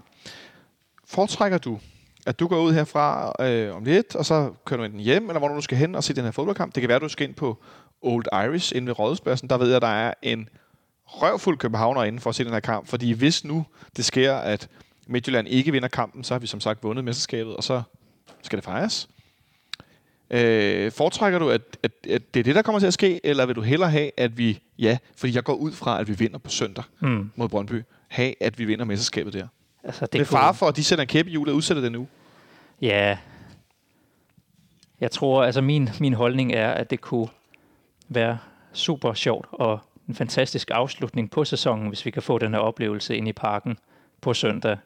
[1.04, 1.80] Foretrækker du,
[2.26, 5.38] at du går ud herfra øh, om lidt, og så kører du enten hjem, eller
[5.38, 6.74] hvor du skal hen og se den her fodboldkamp?
[6.74, 7.62] Det kan være, at du skal ind på
[8.02, 9.50] Old Irish inde ved Rådhuspladsen.
[9.50, 10.48] Der ved jeg, at der er en
[11.10, 12.86] røvfuld københavner inde for at se den her kamp.
[12.88, 14.68] Fordi hvis nu det sker, at
[15.06, 17.82] Midtjylland ikke vinder kampen, så har vi som sagt vundet mesterskabet, og så
[18.42, 19.08] skal det fejres.
[20.30, 23.46] Øh, foretrækker du, at, at, at det er det, der kommer til at ske, eller
[23.46, 26.38] vil du hellere have, at vi, ja, fordi jeg går ud fra, at vi vinder
[26.38, 27.30] på søndag Mm.
[27.36, 29.46] mod Brøndby, have, at vi vinder mesterskabet der?
[29.84, 31.92] Altså, Det er far for, at de sætter en kæppe i hjulet og udsætter den
[31.92, 32.06] nu.
[32.80, 33.18] Ja.
[35.00, 37.28] Jeg tror, altså min, min holdning er, at det kunne
[38.08, 38.38] være
[38.72, 39.78] super sjovt og
[40.10, 43.78] en fantastisk afslutning på sæsonen, hvis vi kan få den her oplevelse ind i parken
[44.20, 44.78] på søndag.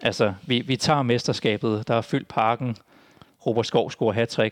[0.00, 2.76] Altså, vi, vi tager mesterskabet, der er fyldt parken.
[3.46, 4.48] Robert Skov scorer hat øh,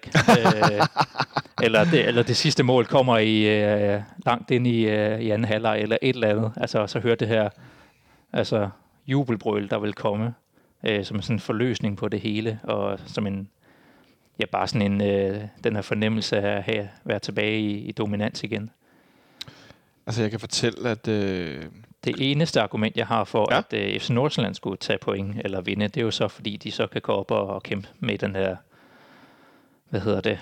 [1.63, 5.45] eller, det, eller det sidste mål kommer i øh, langt ind i, øh, i anden
[5.45, 6.53] halvleg, eller et eller andet.
[6.57, 7.49] Altså, så hør det her
[8.33, 8.69] altså,
[9.07, 10.35] jubelbrøl, der vil komme
[10.85, 13.49] øh, som sådan en forløsning på det hele, og som en,
[14.39, 17.93] ja, bare sådan en, øh, den her fornemmelse af at have, være tilbage i, i
[17.93, 18.71] dominans igen.
[20.07, 21.09] Altså, jeg kan fortælle, at...
[21.09, 21.65] Øh,
[22.05, 23.59] Det eneste argument, jeg har for, Ja.
[23.59, 26.71] at øh, FC Nordsjælland skulle tage point eller vinde, det er jo så, fordi de
[26.71, 28.57] så kan gå op og, og kæmpe med den her,
[29.89, 30.39] hvad hedder det,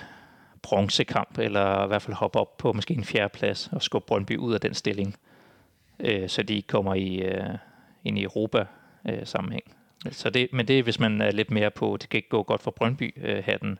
[0.62, 4.36] bronzekamp, eller i hvert fald hoppe op på måske en fjerde plads og skubbe Brøndby
[4.36, 5.16] ud af den stilling,
[6.00, 7.46] øh, så de kommer i, øh,
[8.04, 9.64] ind i Europa-sammenhæng.
[10.10, 12.42] Så det, men det er, hvis man er lidt mere på, det kan ikke gå
[12.42, 13.78] godt for Brøndby-hatten,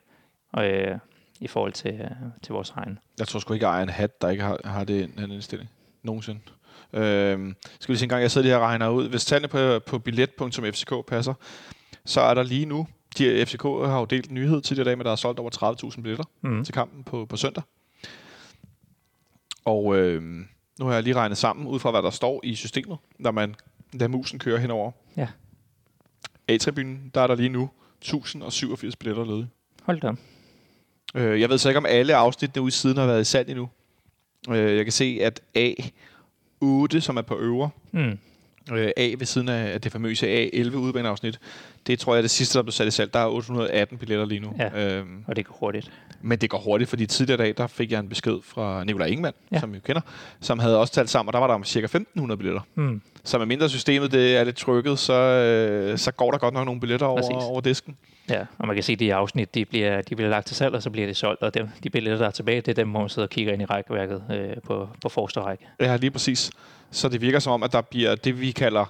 [0.59, 0.97] øh,
[1.39, 2.09] i forhold til, øh,
[2.43, 2.99] til vores egen.
[3.19, 5.69] jeg tror sgu ikke, jeg ejer en hat, der ikke har, har det, den indstilling.
[6.03, 6.39] Nogensinde.
[6.93, 9.09] Øhm, skal vi se en gang, jeg sidder lige her og regner ud.
[9.09, 11.33] Hvis tallene på, på billet.fck passer,
[12.05, 15.05] så er der lige nu, de, FCK har jo delt nyhed tidligere i dag, at
[15.05, 16.63] der er solgt over 30.000 billetter Mm.
[16.65, 17.63] til kampen på, på søndag.
[19.65, 20.21] Og øh,
[20.79, 23.55] nu har jeg lige regnet sammen, ud fra hvad der står i systemet, når man
[23.93, 24.91] lader musen køre henover.
[25.17, 25.27] Ja.
[26.47, 27.69] A-tribunen, der er der lige nu
[28.01, 29.47] 1087 billetter ledige.
[29.83, 30.11] Hold da.
[31.15, 33.69] Øh, jeg ved så ikke, om alle afsnittene ude siden har været i salg endnu.
[34.49, 38.17] Øh, jeg kan se, at A8, som er på øvre, Mm.
[38.73, 41.39] øh, A ved siden af det famøse A11 udbaneafsnit,
[41.87, 43.13] det tror jeg er det sidste, der blev sat i salg.
[43.13, 44.53] Der er 818 billetter lige nu.
[44.59, 44.97] Ja.
[44.97, 45.91] Øhm, Og det går hurtigt.
[46.21, 49.07] men det går hurtigt, fordi tidligere i dag, der fik jeg en besked fra Nikolaj
[49.07, 49.59] Ingemann, ja.
[49.59, 50.01] Som vi jo kender,
[50.41, 52.61] som havde også talt sammen, og der var der cirka 1500 billetter.
[52.75, 53.01] Mm.
[53.23, 56.65] Så med mindre systemet det er lidt trykket, så, øh, så går der godt nok
[56.65, 57.35] nogle billetter over, Præcis.
[57.49, 57.97] over disken.
[58.29, 60.75] Ja, og man kan se, at de afsnit, de bliver, de bliver lagt til salg,
[60.75, 62.89] og så bliver de solgt, og dem, de billetter, der er tilbage, det er dem,
[62.89, 65.67] hvor man sidder og kigger ind i rækkeværket øh, på, på forreste række.
[65.79, 66.51] Ja, lige præcis.
[66.91, 68.85] Så det virker som om, at der bliver det, vi kalder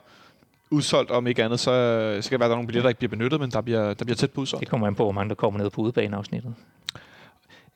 [0.71, 2.99] udsolgt, om ikke andet, så øh, skal det være, der er nogle billetter, der ikke
[2.99, 4.59] bliver benyttet, men der bliver, der bliver tæt på udsolgt.
[4.59, 6.53] Det kommer an på, hvor mange der kommer ned på udebaneafsnittet.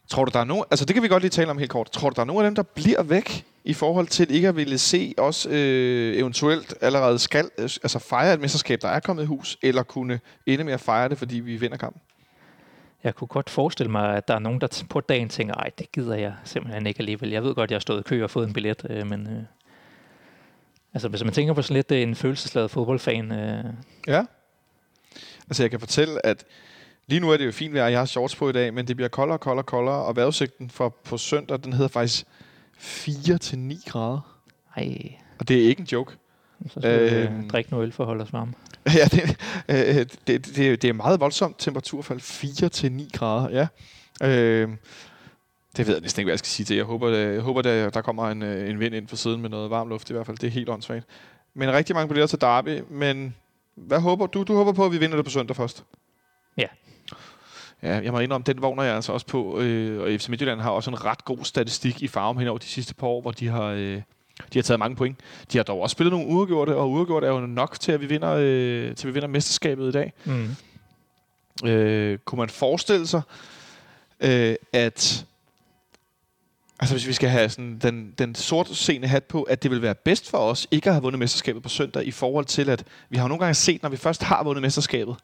[0.09, 1.91] Tror du, der er nogen, altså det kan vi godt lige tale om helt kort.
[1.91, 4.55] Tror du, der er nogen af dem, der bliver væk i forhold til ikke at
[4.55, 9.23] ville se os øh, eventuelt allerede skal øh, altså fejre et mesterskab, der er kommet
[9.23, 12.01] i hus, eller kunne ende med at fejre det, fordi vi vinder kampen?
[13.03, 15.91] Jeg kunne godt forestille mig, at der er nogen, der på dagen tænker, ej, det
[15.91, 17.29] gider jeg simpelthen ikke alligevel.
[17.29, 19.27] Jeg ved godt, jeg har stået i kø og fået en billet, øh, men...
[19.27, 19.43] Øh,
[20.93, 23.63] altså, hvis man tænker på sådan lidt øh, en følelsesladet fodboldfan, øh,
[24.07, 24.23] Ja.
[25.47, 26.45] Altså jeg kan fortælle, at
[27.07, 28.95] lige nu er det jo fint vejr, jeg har shorts på i dag, men det
[28.95, 32.25] bliver koldere og koldere og koldere, og vejrudsigten for på søndag, den hedder faktisk
[32.77, 34.39] 4-9 grader.
[34.77, 34.97] ej,
[35.39, 36.13] Og det er ikke en joke.
[36.67, 37.43] så skal vi Øhm.
[37.43, 38.53] øh, drikke noget øl for at holde os varme.
[38.99, 39.37] ja, det,
[39.69, 42.19] øh, det, det, det, er meget voldsomt temperaturfald.
[42.19, 43.67] 4-9 grader, ja.
[44.27, 44.69] Øh,
[45.77, 46.75] det ved jeg næsten ikke, hvad jeg skal sige til.
[46.75, 49.41] Jeg håber, øh, jeg håber der, der kommer en, øh, en vind ind for siden
[49.41, 50.37] med noget varm luft i hvert fald.
[50.37, 51.05] Det er helt åndssvagt.
[51.53, 52.81] Men rigtig mange billetter til Derby.
[52.89, 53.35] Men
[53.75, 54.43] hvad håber du?
[54.43, 55.83] Du håber på, at vi vinder det på søndag først?
[56.57, 56.67] Ja.
[57.83, 59.59] Ja, jeg må indrømme, den vogner jeg altså også på.
[59.59, 62.65] Øh, og FC Midtjylland har også en ret god statistik i farven hen over de
[62.65, 64.01] sidste par år, hvor de har, øh,
[64.53, 65.17] de har taget mange point.
[65.51, 68.05] De har dog også spillet nogle uafgjorte, og uafgjorte er jo nok til, at vi
[68.05, 70.13] vinder, øh, til vi vinder mesterskabet i dag.
[70.25, 70.49] Mm.
[71.69, 73.21] Øh, kunne man forestille sig,
[74.19, 75.25] øh, at
[76.79, 79.81] altså hvis vi skal have sådan den, den sorte scene hat på, at det vil
[79.81, 82.83] være bedst for os ikke at have vundet mesterskabet på søndag i forhold til, at
[83.09, 85.15] vi har jo nogle gange set, når vi først har vundet mesterskabet,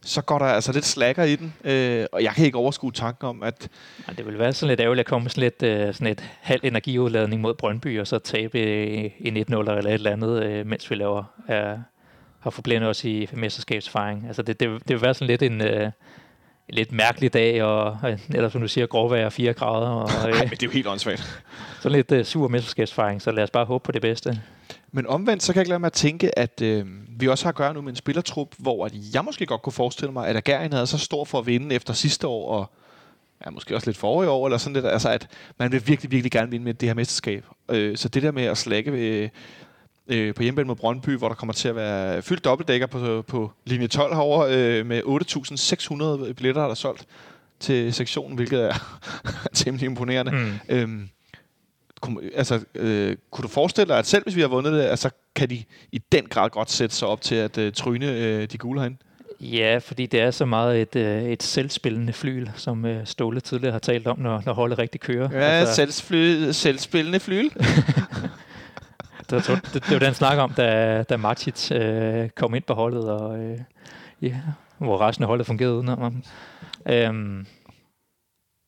[0.00, 3.28] så går der altså lidt slacker i den, øh, og jeg kan ikke overskue tanken
[3.28, 3.68] om, at
[4.08, 6.60] Ej, det vil være sådan lidt ærgerligt at komme sådan lidt øh, sådan et halv
[6.62, 10.90] energiudladning mod Brøndby, og så tabe øh, en 1-0 eller et eller andet, øh, mens
[10.90, 11.78] vi laver, øh,
[12.40, 14.26] har forblændet os i mesterskabsfejring.
[14.26, 15.90] Altså det, det, det vil være sådan lidt en øh,
[16.68, 17.98] en lidt mærkelig dag, og
[18.34, 20.70] eller som du siger, gråvejr og 4 grader, og Ej, øh, men det er jo
[20.70, 21.42] helt åndssvagt.
[21.80, 24.40] sådan lidt øh, sur mesterskabsfejring, så lad os bare håbe på det bedste.
[24.92, 27.48] Men omvendt, så kan jeg ikke lade mig at tænke, at øh, vi også har
[27.48, 30.36] at gøre nu med en spillertrup, hvor at jeg måske godt kunne forestille mig, at
[30.36, 32.70] Agerien havde så stor for at vinde efter sidste år, og
[33.46, 36.32] ja, måske også lidt forrige år, eller sådan lidt, altså at man vil virkelig, virkelig
[36.32, 37.44] gerne vinde med det her mesterskab.
[37.70, 39.28] Øh, så det der med at slække ved,
[40.08, 43.52] øh, på hjemmebane mod Brøndby, hvor der kommer til at være fyldt dobbeltdækker på, på
[43.64, 47.06] linje 12 herovre, øh, med 8.600 billetter, der er solgt
[47.60, 48.98] til sektionen, hvilket er
[49.54, 50.32] temmelig imponerende.
[50.32, 50.52] Mm.
[50.68, 51.08] Øhm,
[52.00, 55.10] kunne, altså, øh, kunne du forestille dig, at selv hvis vi har vundet det, altså,
[55.34, 58.58] kan de i den grad godt sætte sig op til at øh, tryne øh, de
[58.58, 58.96] gule herinde?
[59.40, 63.72] Ja, fordi det er så meget et, øh, et selvspillende flyl, som øh, Ståle tidligere
[63.72, 65.28] har talt om, når, når holdet rigtig kører.
[65.32, 67.50] Ja, altså, selvfly, selvspillende flyl.
[69.34, 73.10] det, det, det, var den snak om, da, da Matic øh, kom ind på holdet,
[73.10, 73.58] og øh,
[74.22, 74.34] ja,
[74.78, 76.22] hvor resten af holdet fungerede udenom ham.
[76.88, 77.46] Øhm,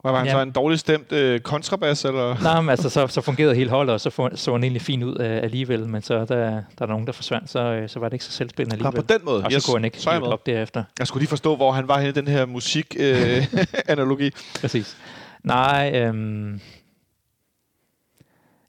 [0.04, 0.32] Var han Ja.
[0.32, 2.42] så en dårlig stemt øh, kontrabas, eller?
[2.42, 5.02] Nej, men altså, så, så fungerede hele holdet, og så få- så han egentlig fint
[5.02, 8.08] ud øh, alligevel, men så da der er nogen, der forsvandt, så, øh, så var
[8.08, 9.02] det ikke så selvspillende alligevel.
[9.02, 9.44] på den måde.
[9.44, 10.84] Og så Yes, kunne han ikke så op derefter.
[10.98, 14.30] Jeg skulle lige forstå, hvor han var henne i den her musik-analogi.
[14.60, 14.96] Præcis.
[15.44, 16.60] Nej, øhm,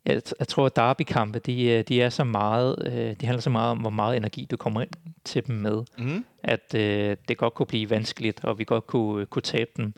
[0.07, 3.49] jeg, jeg tror, at derbykampe, de, øh, de er så meget, øh, de handler så
[3.49, 4.89] meget om, hvor meget energi du kommer ind
[5.25, 6.25] til dem med, mm.
[6.43, 9.93] at øh, det godt kunne blive vanskeligt, og vi godt kunne, kunne tabe dem.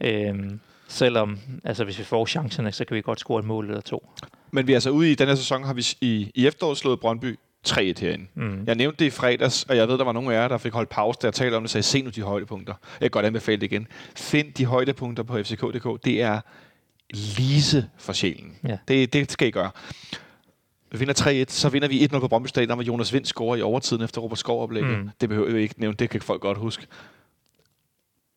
[0.00, 3.80] Øhm, selvom, altså hvis vi får chancerne, så kan vi godt score et mål eller
[3.80, 4.08] to.
[4.50, 7.00] Men vi er altså ude i den her sæson, har vi i, i efteråret slået
[7.00, 7.38] Brøndby
[7.68, 8.26] 3-1 herinde.
[8.34, 8.64] Mm.
[8.66, 10.72] Jeg nævnte det i fredags, og jeg ved, der var nogle af jer, der fik
[10.72, 12.74] holdt pause, da jeg talte om det, jeg se nu de højdepunkter.
[12.92, 13.86] Jeg kan godt anbefale det igen.
[14.16, 16.04] Find de højdepunkter på fck.dk.
[16.04, 16.40] Det er
[17.12, 18.56] lise for sjælen.
[18.68, 18.78] Ja.
[18.88, 19.70] Det, det skal I gøre.
[20.90, 23.62] Vi vinder 3-1, så vinder vi 1-0 på Brøndby Stadion, hvor Jonas Vind scorer i
[23.62, 24.98] overtiden efter Robert Skov oplægget.
[24.98, 25.10] Mm.
[25.20, 26.86] Det behøver jeg ikke nævne, det kan folk godt huske.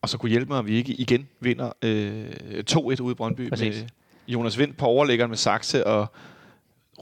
[0.02, 2.26] Og så kunne hjælpe mig, at vi ikke igen vinder øh,
[2.72, 3.82] 2-1 ude i Brøndby Præcis.
[3.82, 3.90] med
[4.28, 6.08] Jonas Vind på overlæggeren med Saxe og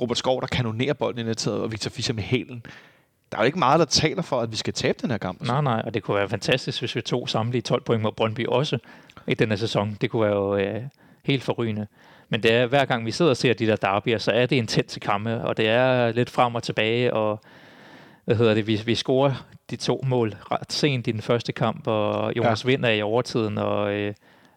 [0.02, 2.66] Robert Skov, der kanonerer bolden i nettet, og Victor Fischer med hælen.
[3.32, 5.42] Der er jo ikke meget, der taler for, at vi skal tabe den her kamp.
[5.42, 8.48] Nej, nej, og det kunne være fantastisk, hvis vi tog samtlige 12 point mod Brøndby
[8.48, 8.78] også
[9.28, 9.98] i denne sæson.
[10.02, 10.82] Det kunne være jo øh,
[11.26, 11.88] helt forrygende.
[12.30, 14.56] Men det er, hver gang vi sidder og ser de der derbyer, så er det
[14.56, 17.42] intense kampe, og det er lidt frem og tilbage, og
[18.26, 21.88] hvad hedder det, vi, vi scorer de to mål ret sent i den første kamp,
[21.88, 22.68] og Jonas ja.
[22.70, 24.14] vinder i overtiden, og øh,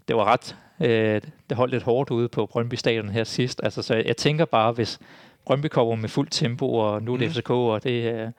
[0.08, 3.60] det var ret, øh, det holdt lidt hårdt ude på Brøndby Stadion her sidst.
[3.64, 4.98] Altså, så jeg tænker bare, hvis
[5.46, 7.34] Brøndby kommer med fuld tempo, og nu er det Mhm.
[7.34, 8.30] FCK, og det er,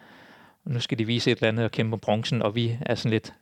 [0.66, 3.12] nu skal de vise et eller andet og kæmpe om bronzen, og vi er sådan
[3.12, 3.34] lidt,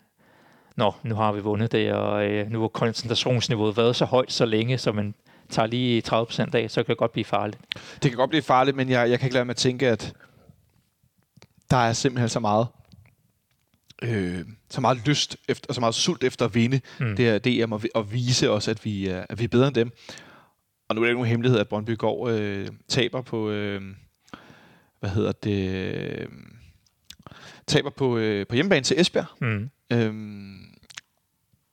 [0.76, 4.45] nå, nu har vi vundet det, og øh, nu har koncentrationsniveauet været så højt så
[4.45, 5.15] længe, så man
[5.49, 7.57] tager lige 30% af, så kan det godt blive farligt.
[8.03, 10.13] Det kan godt blive farligt, men jeg, jeg kan ikke lade med at tænke, at
[11.71, 12.67] der er simpelthen så meget
[14.01, 17.15] øh, så meget lyst efter, og så meget sult efter at vinde Mm.
[17.15, 19.76] det her DM og, og vise os, at vi, er, at vi er bedre end
[19.76, 19.91] dem.
[20.89, 23.82] Og nu er det ikke nogen hemmelighed, at Brøndby går øh, taber på, øh,
[24.99, 26.28] hvad hedder det, øh,
[27.67, 29.26] taber på, øh, på hjemmebane til Esbjerg.
[29.41, 29.69] Mm.
[29.94, 30.56] Øhm,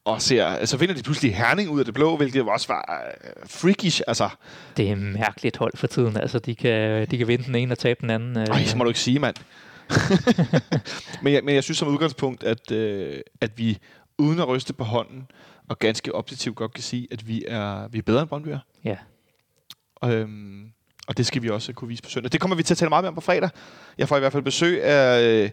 [0.04, 3.32] og ser, altså vinder de pludselig Herning ud af det blå, hvilket også var øh,
[3.46, 4.02] freakish.
[4.06, 4.28] Altså,
[4.76, 6.16] Det er et mærkeligt hold for tiden.
[6.16, 8.38] Altså, de kan, de kan vinde den ene og tabe den anden.
[8.38, 8.46] øh.
[8.46, 9.36] Ej, så må du ikke sige, mand.
[11.22, 13.78] men, jeg, men jeg synes som udgangspunkt, at, øh, at vi
[14.18, 15.26] uden at ryste på hånden,
[15.68, 18.58] og ganske objektivt godt kan sige, at vi er, vi er bedre end Brøndby er.
[18.84, 18.96] Ja.
[20.04, 20.72] Øhm,
[21.08, 22.32] og det skal vi også kunne vise på søndag.
[22.32, 23.50] Det kommer vi til at tale meget mere om på fredag.
[23.98, 25.52] Jeg får i hvert fald besøg af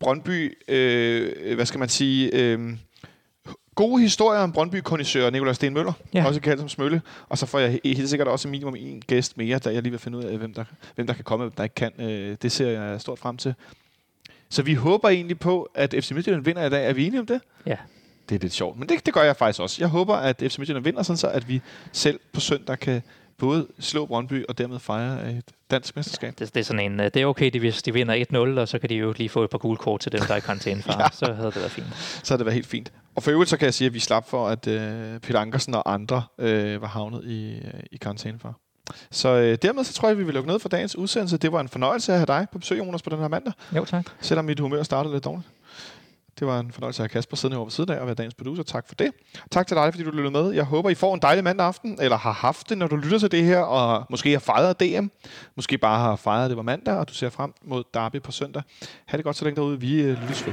[0.00, 2.76] Brøndby, øh, hvad skal man sige, øh,
[3.74, 6.26] gode historier om brøndby kondisør Nikolaj Sten Møller, Ja.
[6.26, 7.02] også kaldt som Smølle.
[7.28, 9.90] Og så får jeg he- helt sikkert også minimum en gæst mere, der jeg lige
[9.90, 10.64] vil finde ud af, hvem der,
[10.94, 11.92] hvem der kan komme, og hvem der ikke kan.
[12.00, 13.54] Øh, det ser jeg stort frem til.
[14.48, 16.88] Så vi håber egentlig på, at FC Midtjylland vinder i dag.
[16.88, 17.40] Er vi enige om det?
[17.66, 17.76] Ja.
[18.28, 19.76] Det er lidt sjovt, men det, det gør jeg faktisk også.
[19.80, 21.60] Jeg håber, at FC Midtjylland vinder, sådan så at vi
[21.92, 23.02] selv på søndag kan
[23.38, 26.38] både slå Brøndby og dermed fejre et dansk mesterskab.
[26.38, 28.24] Det, det, er sådan en, øh, det er okay, de, hvis de vinder
[28.56, 30.32] 1-0, og så kan de jo lige få et par gule kort til dem, der
[30.32, 30.92] er i karantæne for.
[31.02, 31.08] ja.
[31.12, 31.86] Så havde det været fint.
[32.22, 32.92] Så har det været helt fint.
[33.14, 35.74] Og for øvrigt så kan jeg sige, at vi slap for, at øh, Peter Ankersen
[35.74, 38.58] og andre øh, var havnet i, øh, i karantæne for.
[39.10, 41.36] Så øh, dermed så tror jeg, at vi vil lukke ned for dagens udsendelse.
[41.36, 43.52] Det var en fornøjelse at have dig på besøg, Jonas, på den her mandag.
[43.76, 44.06] Jo, tak.
[44.20, 45.48] Selvom mit humør startede lidt dårligt.
[46.38, 48.34] Det var en fornøjelse at have Kasper siddende over ved siden af og være dagens
[48.34, 48.62] producer.
[48.62, 49.10] Tak for det.
[49.50, 50.50] Tak til dig, fordi du lyttede med.
[50.50, 53.18] Jeg håber, I får en dejlig mandag aften, eller har haft det, når du lytter
[53.18, 55.06] til det her, og måske har fejret DM.
[55.56, 58.32] Måske bare har fejret, at det var mandag, og du ser frem mod Derby på
[58.32, 58.62] søndag.
[59.06, 59.80] Ha' det godt så længe derude.
[59.80, 60.52] Vi øh, lyttes ved.